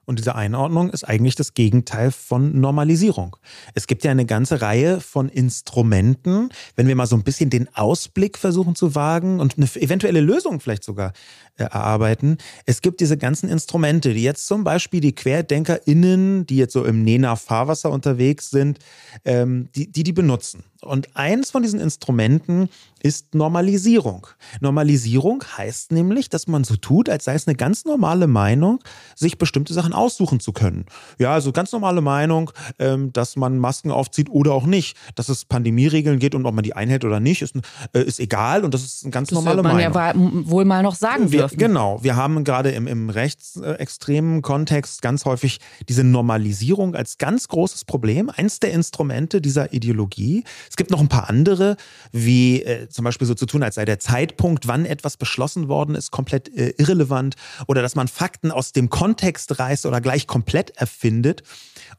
[0.06, 3.38] Und diese Einordnung ist eigentlich das Gegenteil von Normalisierung.
[3.74, 7.74] Es gibt ja eine ganze Reihe von Instrumenten, wenn wir mal so ein bisschen den
[7.76, 11.14] Ausblick versuchen zu wagen und eine eventuelle Lösung vielleicht sogar
[11.56, 12.38] äh, erarbeiten.
[12.66, 17.04] Es gibt diese ganzen Instrumente, die jetzt zum Beispiel die QuerdenkerInnen, die jetzt so im
[17.04, 18.80] Nena-Fahrwasser unterwegs sind,
[19.24, 20.64] ähm, die, die die benutzen.
[20.84, 22.70] Und eins von diesen Instrumenten
[23.04, 24.28] ist Normalisierung.
[24.62, 28.80] Normalisierung heißt nämlich, dass man so tut, als sei es eine ganz normale Meinung,
[29.16, 30.86] sich bestimmte Sachen aussuchen zu können.
[31.20, 34.98] Ja, also ganz normale Meinung, ähm, dass man Masken aufzieht oder auch nicht.
[35.16, 37.56] Dass es Pandemieregeln geht und ob man die einhält oder nicht, ist,
[37.94, 39.94] äh, ist egal und das ist eine ganz das normale Meinung.
[39.94, 41.58] Das man ja wohl mal noch sagen wir, dürfen.
[41.58, 45.60] Genau, wir haben gerade im, im rechtsextremen Kontext ganz häufig
[45.90, 50.46] diese Normalisierung als ganz großes Problem, eins der Instrumente dieser Ideologie.
[50.74, 51.78] Es gibt noch ein paar andere,
[52.12, 55.94] wie äh, zum Beispiel so zu tun, als sei der Zeitpunkt, wann etwas beschlossen worden
[55.94, 57.36] ist, komplett äh, irrelevant
[57.68, 61.44] oder dass man Fakten aus dem Kontext reißt oder gleich komplett erfindet.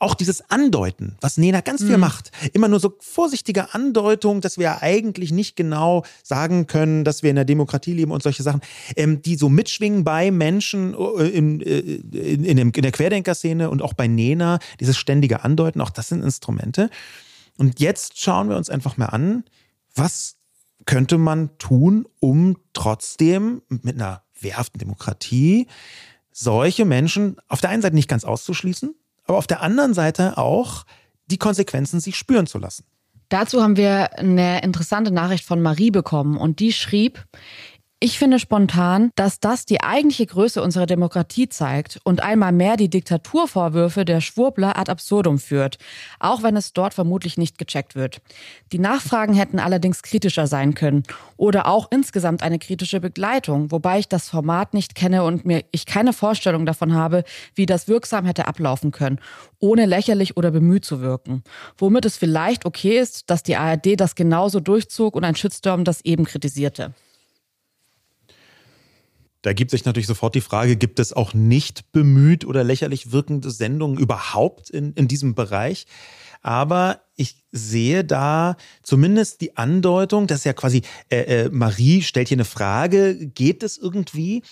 [0.01, 2.01] Auch dieses Andeuten, was Nena ganz viel mhm.
[2.01, 7.31] macht, immer nur so vorsichtige Andeutung, dass wir eigentlich nicht genau sagen können, dass wir
[7.31, 8.61] in der Demokratie leben und solche Sachen,
[8.97, 13.83] ähm, die so mitschwingen bei Menschen äh, in, äh, in, in, in der Querdenker-Szene und
[13.83, 16.91] auch bei Nena, dieses ständige Andeuten, auch das sind Instrumente.
[17.59, 19.45] Und jetzt schauen wir uns einfach mal an,
[19.95, 20.37] was
[20.87, 25.69] könnte man tun, um trotzdem mit einer wehrhaften Demokratie
[26.31, 28.95] solche Menschen auf der einen Seite nicht ganz auszuschließen,
[29.25, 30.85] aber auf der anderen Seite auch
[31.27, 32.85] die Konsequenzen sich spüren zu lassen.
[33.29, 37.25] Dazu haben wir eine interessante Nachricht von Marie bekommen und die schrieb,
[38.05, 42.91] ich finde spontan, dass das die eigentliche Größe unserer Demokratie zeigt und einmal mehr die
[42.91, 45.79] Diktaturvorwürfe der Schwurbler ad absurdum führt,
[46.21, 48.21] auch wenn es dort vermutlich nicht gecheckt wird.
[48.73, 51.05] Die Nachfragen hätten allerdings kritischer sein können
[51.39, 55.87] oder auch insgesamt eine kritische Begleitung, wobei ich das Format nicht kenne und mir ich
[55.87, 57.25] keine Vorstellung davon habe,
[57.55, 59.19] wie das wirksam hätte ablaufen können,
[59.61, 61.43] ohne lächerlich oder bemüht zu wirken.
[61.79, 66.05] Womit es vielleicht okay ist, dass die ARD das genauso durchzog und ein Shitstorm das
[66.05, 66.93] eben kritisierte.
[69.45, 73.51] Da gibt sich natürlich sofort die Frage, gibt es auch nicht bemüht oder lächerlich wirkende
[73.51, 75.87] Sendungen überhaupt in, in diesem Bereich?
[76.41, 80.81] Aber ich sehe da zumindest die Andeutung, dass ja quasi
[81.11, 84.43] äh, äh, Marie stellt hier eine Frage, geht es irgendwie?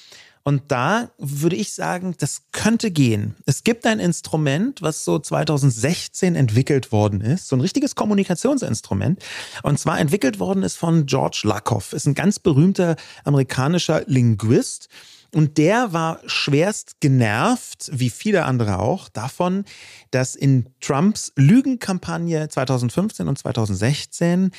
[0.44, 3.36] Und da würde ich sagen, das könnte gehen.
[3.46, 9.22] Es gibt ein Instrument, was so 2016 entwickelt worden ist, so ein richtiges Kommunikationsinstrument.
[9.62, 14.88] Und zwar entwickelt worden ist von George Lakoff, ist ein ganz berühmter amerikanischer Linguist.
[15.34, 19.64] Und der war schwerst genervt, wie viele andere auch, davon,
[20.10, 24.50] dass in Trumps Lügenkampagne 2015 und 2016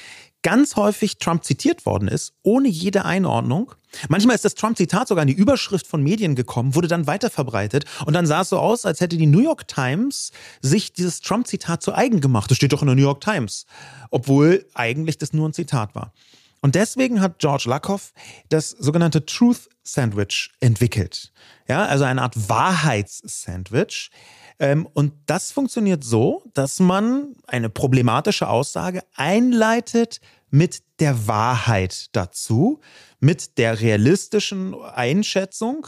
[0.43, 3.73] ganz häufig Trump zitiert worden ist, ohne jede Einordnung.
[4.09, 8.13] Manchmal ist das Trump-Zitat sogar in die Überschrift von Medien gekommen, wurde dann weiterverbreitet und
[8.13, 10.31] dann sah es so aus, als hätte die New York Times
[10.61, 12.51] sich dieses Trump-Zitat zu eigen gemacht.
[12.51, 13.65] Das steht doch in der New York Times,
[14.11, 16.13] obwohl eigentlich das nur ein Zitat war.
[16.61, 18.13] Und deswegen hat George Lakoff
[18.49, 21.33] das sogenannte Truth Sandwich entwickelt.
[21.67, 24.11] Ja, also eine Art Wahrheitssandwich.
[24.59, 32.79] Ähm, und das funktioniert so, dass man eine problematische Aussage einleitet mit der Wahrheit dazu,
[33.19, 35.87] mit der realistischen Einschätzung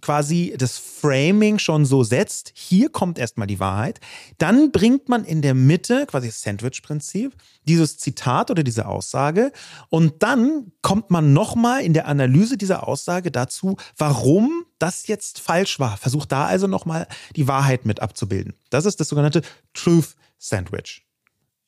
[0.00, 4.00] quasi das Framing schon so setzt, hier kommt erstmal die Wahrheit,
[4.38, 7.34] dann bringt man in der Mitte, quasi das Sandwich-Prinzip,
[7.66, 9.52] dieses Zitat oder diese Aussage.
[9.88, 15.78] Und dann kommt man nochmal in der Analyse dieser Aussage dazu, warum das jetzt falsch
[15.78, 15.96] war.
[15.96, 17.06] Versucht da also nochmal
[17.36, 18.54] die Wahrheit mit abzubilden.
[18.70, 19.42] Das ist das sogenannte
[19.74, 21.06] Truth Sandwich.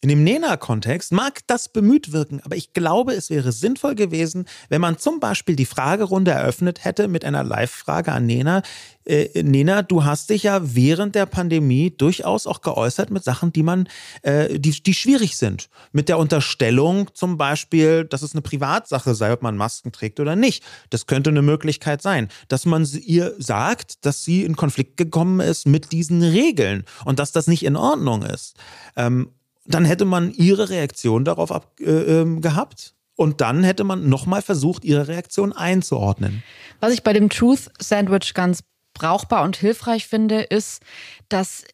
[0.04, 4.80] In dem Nena-Kontext mag das bemüht wirken, aber ich glaube, es wäre sinnvoll gewesen, wenn
[4.80, 8.62] man zum Beispiel die Fragerunde eröffnet hätte mit einer Live-Frage an Nena.
[9.04, 13.62] Äh, Nena, du hast dich ja während der Pandemie durchaus auch geäußert mit Sachen, die
[13.62, 13.88] man,
[14.22, 15.68] äh, die, die schwierig sind.
[15.92, 20.34] Mit der Unterstellung zum Beispiel, dass es eine Privatsache sei, ob man Masken trägt oder
[20.34, 20.64] nicht.
[20.90, 25.64] Das könnte eine Möglichkeit sein, dass man ihr sagt, dass sie in Konflikt gekommen ist
[25.64, 28.56] mit diesen Regeln und dass das nicht in Ordnung ist.
[28.96, 29.28] Ähm,
[29.64, 32.94] dann hätte man ihre Reaktion darauf ab, äh, ähm, gehabt.
[33.14, 36.42] Und dann hätte man nochmal versucht, ihre Reaktion einzuordnen.
[36.80, 40.82] Was ich bei dem Truth Sandwich ganz brauchbar und hilfreich finde, ist,
[41.28, 41.64] dass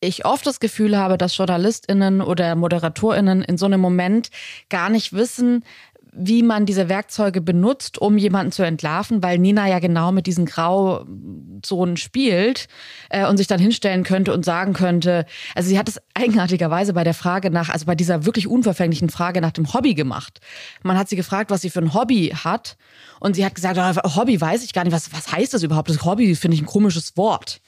[0.00, 4.30] ich oft das Gefühl habe, dass JournalistInnen oder ModeratorInnen in so einem Moment
[4.68, 5.64] gar nicht wissen,
[6.18, 10.46] wie man diese Werkzeuge benutzt, um jemanden zu entlarven, weil Nina ja genau mit diesen
[10.46, 12.66] Grauzonen spielt
[13.08, 17.04] äh, und sich dann hinstellen könnte und sagen könnte, also sie hat es eigenartigerweise bei
[17.04, 20.40] der Frage nach, also bei dieser wirklich unverfänglichen Frage nach dem Hobby gemacht.
[20.82, 22.76] Man hat sie gefragt, was sie für ein Hobby hat
[23.20, 25.88] und sie hat gesagt, oh, Hobby weiß ich gar nicht, was, was heißt das überhaupt?
[25.88, 27.60] Das Hobby finde ich ein komisches Wort.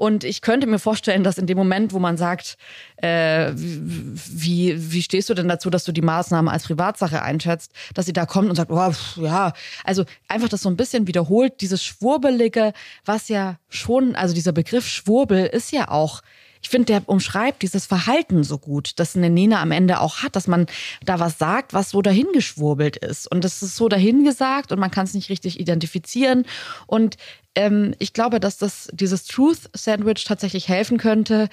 [0.00, 2.56] Und ich könnte mir vorstellen, dass in dem Moment, wo man sagt,
[2.96, 8.06] äh, wie, wie stehst du denn dazu, dass du die Maßnahmen als Privatsache einschätzt, dass
[8.06, 9.52] sie da kommt und sagt, oh, pff, ja,
[9.84, 12.72] also einfach das so ein bisschen wiederholt, dieses Schwurbelige,
[13.04, 16.22] was ja schon, also dieser Begriff Schwurbel ist ja auch
[16.62, 20.36] ich finde, der umschreibt dieses Verhalten so gut, dass eine Nena am Ende auch hat,
[20.36, 20.66] dass man
[21.04, 23.30] da was sagt, was so dahingeschwurbelt ist.
[23.30, 26.44] Und das ist so dahingesagt und man kann es nicht richtig identifizieren.
[26.86, 27.16] Und
[27.54, 31.48] ähm, ich glaube, dass das dieses Truth Sandwich tatsächlich helfen könnte,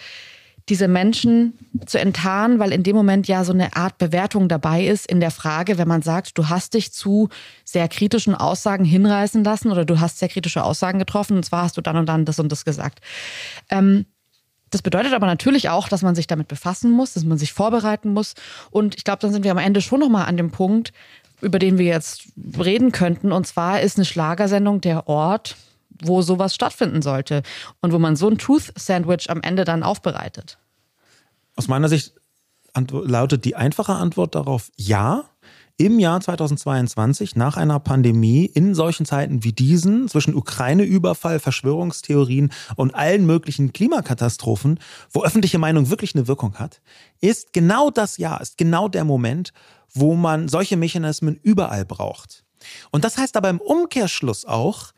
[0.69, 5.07] diese Menschen zu enttarnen, weil in dem Moment ja so eine Art Bewertung dabei ist
[5.07, 7.29] in der Frage, wenn man sagt, du hast dich zu
[7.63, 11.77] sehr kritischen Aussagen hinreißen lassen oder du hast sehr kritische Aussagen getroffen und zwar hast
[11.77, 12.99] du dann und dann das und das gesagt.
[13.69, 14.05] Ähm,
[14.69, 18.13] das bedeutet aber natürlich auch, dass man sich damit befassen muss, dass man sich vorbereiten
[18.13, 18.33] muss.
[18.69, 20.91] Und ich glaube, dann sind wir am Ende schon nochmal an dem Punkt,
[21.41, 22.23] über den wir jetzt
[22.57, 23.31] reden könnten.
[23.31, 25.55] Und zwar ist eine Schlagersendung der Ort,
[26.01, 27.43] wo sowas stattfinden sollte
[27.81, 30.57] und wo man so ein Truth-Sandwich am Ende dann aufbereitet?
[31.55, 32.13] Aus meiner Sicht
[32.75, 35.25] lautet die einfache Antwort darauf ja.
[35.79, 42.95] Im Jahr 2022, nach einer Pandemie, in solchen Zeiten wie diesen, zwischen Ukraine-Überfall, Verschwörungstheorien und
[42.95, 44.79] allen möglichen Klimakatastrophen,
[45.11, 46.81] wo öffentliche Meinung wirklich eine Wirkung hat,
[47.21, 49.53] ist genau das Jahr, ist genau der Moment,
[49.93, 52.43] wo man solche Mechanismen überall braucht.
[52.89, 54.93] Und das heißt aber im Umkehrschluss auch,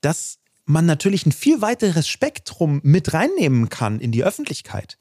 [0.00, 4.98] dass man natürlich ein viel weiteres Spektrum mit reinnehmen kann in die Öffentlichkeit.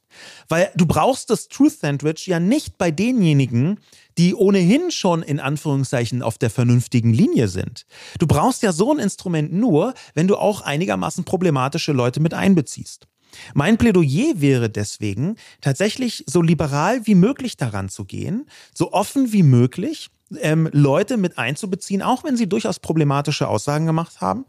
[0.48, 3.80] Weil du brauchst das Truth Sandwich ja nicht bei denjenigen,
[4.18, 7.86] die ohnehin schon in Anführungszeichen auf der vernünftigen Linie sind.
[8.20, 13.08] Du brauchst ja so ein Instrument nur, wenn du auch einigermaßen problematische Leute mit einbeziehst.
[13.54, 19.44] Mein Plädoyer wäre deswegen, tatsächlich so liberal wie möglich daran zu gehen, so offen wie
[19.44, 20.10] möglich
[20.40, 24.46] ähm, Leute mit einzubeziehen, auch wenn sie durchaus problematische Aussagen gemacht haben.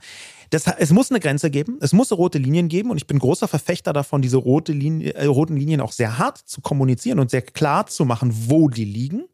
[0.50, 3.48] Das, es muss eine Grenze geben, es muss rote Linien geben und ich bin großer
[3.48, 7.42] Verfechter davon, diese rote Linie, äh, roten Linien auch sehr hart zu kommunizieren und sehr
[7.42, 9.24] klar zu machen, wo die liegen.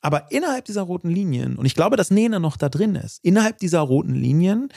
[0.00, 3.58] Aber innerhalb dieser roten Linien, und ich glaube, dass Nena noch da drin ist, innerhalb
[3.58, 4.68] dieser roten Linien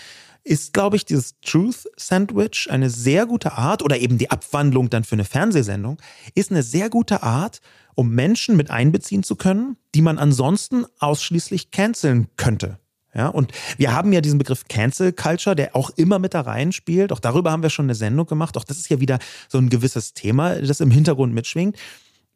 [0.43, 5.03] ist, glaube ich, dieses Truth Sandwich eine sehr gute Art, oder eben die Abwandlung dann
[5.03, 5.97] für eine Fernsehsendung,
[6.34, 7.61] ist eine sehr gute Art,
[7.93, 12.80] um Menschen mit einbeziehen zu können, die man ansonsten ausschließlich canceln könnte.
[13.13, 17.11] Ja, und wir haben ja diesen Begriff Cancel Culture, der auch immer mit da reinspielt.
[17.11, 18.55] Auch darüber haben wir schon eine Sendung gemacht.
[18.55, 19.19] Auch das ist ja wieder
[19.49, 21.78] so ein gewisses Thema, das im Hintergrund mitschwingt.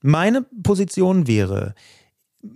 [0.01, 1.75] Meine Position wäre,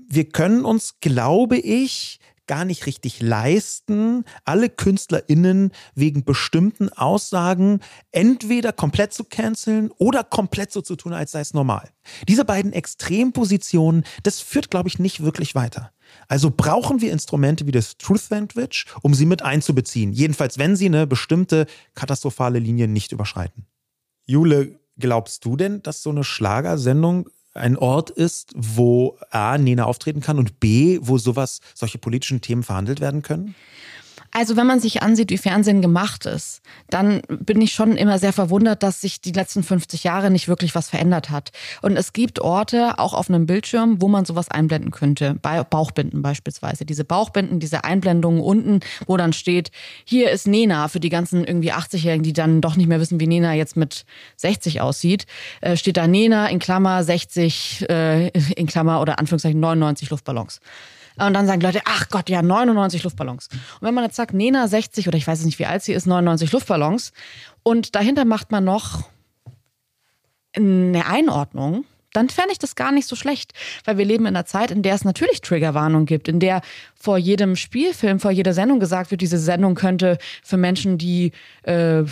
[0.07, 2.19] wir können uns, glaube ich,
[2.49, 7.79] gar nicht richtig leisten, alle KünstlerInnen wegen bestimmten Aussagen
[8.11, 11.91] entweder komplett zu canceln oder komplett so zu tun, als sei es normal.
[12.27, 15.91] Diese beiden Extrempositionen, das führt, glaube ich, nicht wirklich weiter.
[16.27, 20.11] Also brauchen wir Instrumente wie das Truth Sandwich, um sie mit einzubeziehen.
[20.11, 23.67] Jedenfalls, wenn sie eine bestimmte katastrophale Linie nicht überschreiten.
[24.25, 30.21] Jule, glaubst du denn, dass so eine Schlagersendung ein Ort ist, wo A, Nena auftreten
[30.21, 33.55] kann und B, wo sowas, solche politischen Themen verhandelt werden können?
[34.31, 38.33] Also wenn man sich ansieht, wie Fernsehen gemacht ist, dann bin ich schon immer sehr
[38.33, 41.51] verwundert, dass sich die letzten 50 Jahre nicht wirklich was verändert hat.
[41.81, 45.35] Und es gibt Orte, auch auf einem Bildschirm, wo man sowas einblenden könnte.
[45.41, 46.85] Bei Bauchbinden beispielsweise.
[46.85, 49.71] Diese Bauchbinden, diese Einblendungen unten, wo dann steht,
[50.05, 53.27] hier ist Nena für die ganzen irgendwie 80-Jährigen, die dann doch nicht mehr wissen, wie
[53.27, 54.05] Nena jetzt mit
[54.37, 55.25] 60 aussieht.
[55.61, 60.59] Äh, steht da Nena in Klammer 60, äh, in Klammer oder Anführungszeichen 99 Luftballons.
[61.19, 63.49] Und dann sagen Leute, ach Gott, ja, 99 Luftballons.
[63.51, 66.05] Und wenn man jetzt sagt, Nena 60 oder ich weiß nicht, wie alt sie ist,
[66.05, 67.11] 99 Luftballons
[67.63, 69.09] und dahinter macht man noch
[70.55, 73.53] eine Einordnung, dann fände ich das gar nicht so schlecht.
[73.85, 76.61] Weil wir leben in einer Zeit, in der es natürlich Triggerwarnung gibt, in der
[76.95, 81.31] vor jedem Spielfilm, vor jeder Sendung gesagt wird, diese Sendung könnte für Menschen, die
[81.63, 82.03] äh,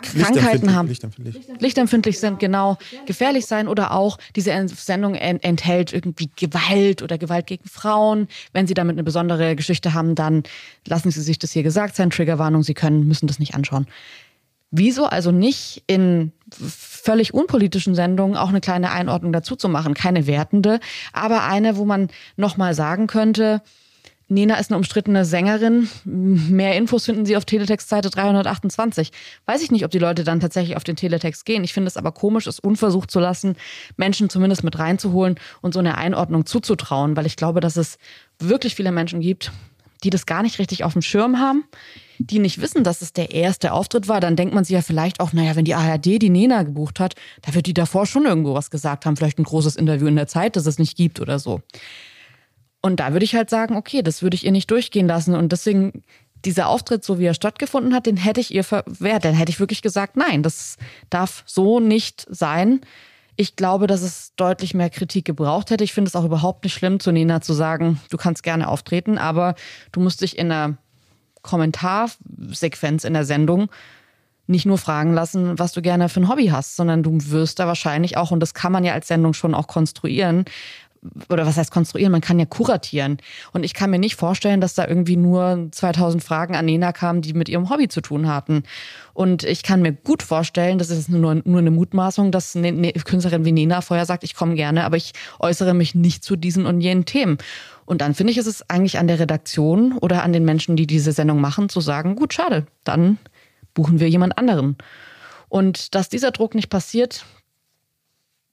[0.00, 1.36] Krankheiten haben, lichtempfindlich.
[1.58, 7.68] lichtempfindlich sind, genau, gefährlich sein oder auch diese Sendung enthält irgendwie Gewalt oder Gewalt gegen
[7.68, 8.28] Frauen.
[8.52, 10.42] Wenn Sie damit eine besondere Geschichte haben, dann
[10.86, 12.10] lassen Sie sich das hier gesagt sein.
[12.10, 13.86] Triggerwarnung, Sie können, müssen das nicht anschauen.
[14.74, 19.92] Wieso also nicht in völlig unpolitischen Sendungen auch eine kleine Einordnung dazu zu machen?
[19.92, 20.80] Keine wertende,
[21.12, 23.60] aber eine, wo man nochmal sagen könnte,
[24.32, 25.88] Nena ist eine umstrittene Sängerin.
[26.04, 29.10] Mehr Infos finden Sie auf Teletext-Seite 328.
[29.46, 31.64] Weiß ich nicht, ob die Leute dann tatsächlich auf den Teletext gehen.
[31.64, 33.56] Ich finde es aber komisch, es unversucht zu lassen,
[33.96, 37.98] Menschen zumindest mit reinzuholen und so eine Einordnung zuzutrauen, weil ich glaube, dass es
[38.38, 39.52] wirklich viele Menschen gibt,
[40.04, 41.64] die das gar nicht richtig auf dem Schirm haben,
[42.18, 45.20] die nicht wissen, dass es der erste Auftritt war, dann denkt man sich ja vielleicht
[45.20, 48.54] auch, naja, wenn die ARD die Nena gebucht hat, da wird die davor schon irgendwo
[48.54, 51.38] was gesagt haben, vielleicht ein großes Interview in der Zeit, das es nicht gibt oder
[51.38, 51.60] so.
[52.82, 55.34] Und da würde ich halt sagen, okay, das würde ich ihr nicht durchgehen lassen.
[55.34, 56.02] Und deswegen,
[56.44, 59.24] dieser Auftritt, so wie er stattgefunden hat, den hätte ich ihr verwehrt.
[59.24, 60.76] Dann hätte ich wirklich gesagt, nein, das
[61.08, 62.80] darf so nicht sein.
[63.36, 65.84] Ich glaube, dass es deutlich mehr Kritik gebraucht hätte.
[65.84, 69.16] Ich finde es auch überhaupt nicht schlimm, zu Nena zu sagen, du kannst gerne auftreten,
[69.16, 69.54] aber
[69.92, 70.76] du musst dich in einer
[71.42, 73.70] Kommentarsequenz in der Sendung
[74.46, 77.66] nicht nur fragen lassen, was du gerne für ein Hobby hast, sondern du wirst da
[77.66, 80.44] wahrscheinlich auch, und das kann man ja als Sendung schon auch konstruieren,
[81.28, 83.18] oder was heißt konstruieren, man kann ja kuratieren.
[83.52, 87.22] Und ich kann mir nicht vorstellen, dass da irgendwie nur 2000 Fragen an Nena kamen,
[87.22, 88.62] die mit ihrem Hobby zu tun hatten.
[89.12, 92.92] Und ich kann mir gut vorstellen, das ist nur, nur eine Mutmaßung, dass eine ne,
[92.92, 96.66] Künstlerin wie Nena vorher sagt, ich komme gerne, aber ich äußere mich nicht zu diesen
[96.66, 97.38] und jenen Themen.
[97.84, 100.86] Und dann finde ich, ist es eigentlich an der Redaktion oder an den Menschen, die
[100.86, 103.18] diese Sendung machen, zu sagen, gut, schade, dann
[103.74, 104.76] buchen wir jemand anderen.
[105.48, 107.26] Und dass dieser Druck nicht passiert,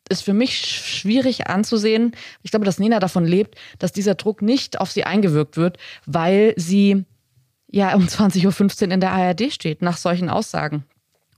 [0.10, 2.14] ist für mich schwierig anzusehen.
[2.43, 6.53] Ich glaube, dass Nena davon lebt, dass dieser Druck nicht auf sie eingewirkt wird, weil
[6.57, 7.05] sie
[7.72, 10.84] ja um 20.15 Uhr in der ARD steht, nach solchen Aussagen.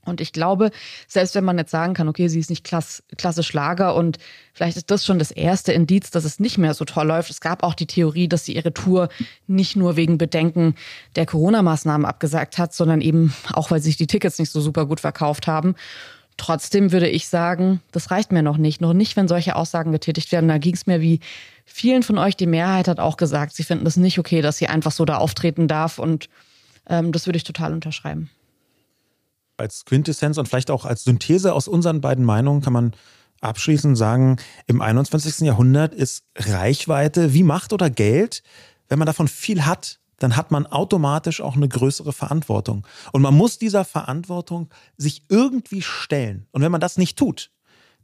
[0.04, 0.72] Und ich glaube,
[1.06, 4.18] selbst wenn man jetzt sagen kann, okay, sie ist nicht klass, klasse Schlager und
[4.52, 7.30] vielleicht ist das schon das erste Indiz, dass es nicht mehr so toll läuft.
[7.30, 9.10] Es gab auch die Theorie, dass sie ihre Tour
[9.46, 10.74] nicht nur wegen Bedenken
[11.14, 14.98] der Corona-Maßnahmen abgesagt hat, sondern eben auch, weil sich die Tickets nicht so super gut
[14.98, 15.76] verkauft haben.
[16.36, 18.80] Trotzdem würde ich sagen, das reicht mir noch nicht.
[18.80, 20.48] Noch nicht, wenn solche Aussagen getätigt werden.
[20.48, 21.20] Da ging es mir wie
[21.64, 24.68] vielen von euch, die Mehrheit hat auch gesagt, sie finden es nicht okay, dass sie
[24.68, 25.98] einfach so da auftreten darf.
[25.98, 26.28] Und
[26.88, 28.30] ähm, das würde ich total unterschreiben.
[29.56, 32.92] Als Quintessenz und vielleicht auch als Synthese aus unseren beiden Meinungen kann man
[33.40, 35.40] abschließend sagen, im 21.
[35.40, 38.42] Jahrhundert ist Reichweite wie Macht oder Geld,
[38.88, 42.86] wenn man davon viel hat, dann hat man automatisch auch eine größere Verantwortung.
[43.12, 46.46] Und man muss dieser Verantwortung sich irgendwie stellen.
[46.52, 47.50] Und wenn man das nicht tut,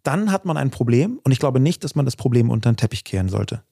[0.03, 1.21] dann hat man ein Problem.
[1.23, 3.63] Und ich glaube nicht, dass man das Problem unter den Teppich kehren sollte.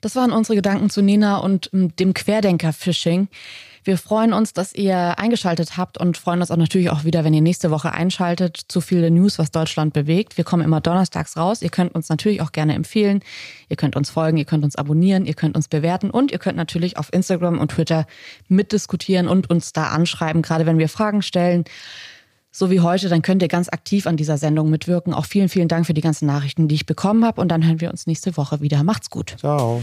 [0.00, 3.28] Das waren unsere Gedanken zu Nina und ähm, dem Querdenker-Phishing.
[3.84, 7.34] Wir freuen uns, dass ihr eingeschaltet habt und freuen uns auch natürlich auch wieder, wenn
[7.34, 10.36] ihr nächste Woche einschaltet zu viele News, was Deutschland bewegt.
[10.36, 11.62] Wir kommen immer donnerstags raus.
[11.62, 13.20] Ihr könnt uns natürlich auch gerne empfehlen.
[13.68, 16.56] Ihr könnt uns folgen, ihr könnt uns abonnieren, ihr könnt uns bewerten und ihr könnt
[16.56, 18.06] natürlich auf Instagram und Twitter
[18.48, 21.64] mitdiskutieren und uns da anschreiben, gerade wenn wir Fragen stellen
[22.52, 25.14] so wie heute, dann könnt ihr ganz aktiv an dieser Sendung mitwirken.
[25.14, 27.40] Auch vielen, vielen Dank für die ganzen Nachrichten, die ich bekommen habe.
[27.40, 28.82] Und dann hören wir uns nächste Woche wieder.
[28.82, 29.36] Macht's gut.
[29.38, 29.82] Ciao.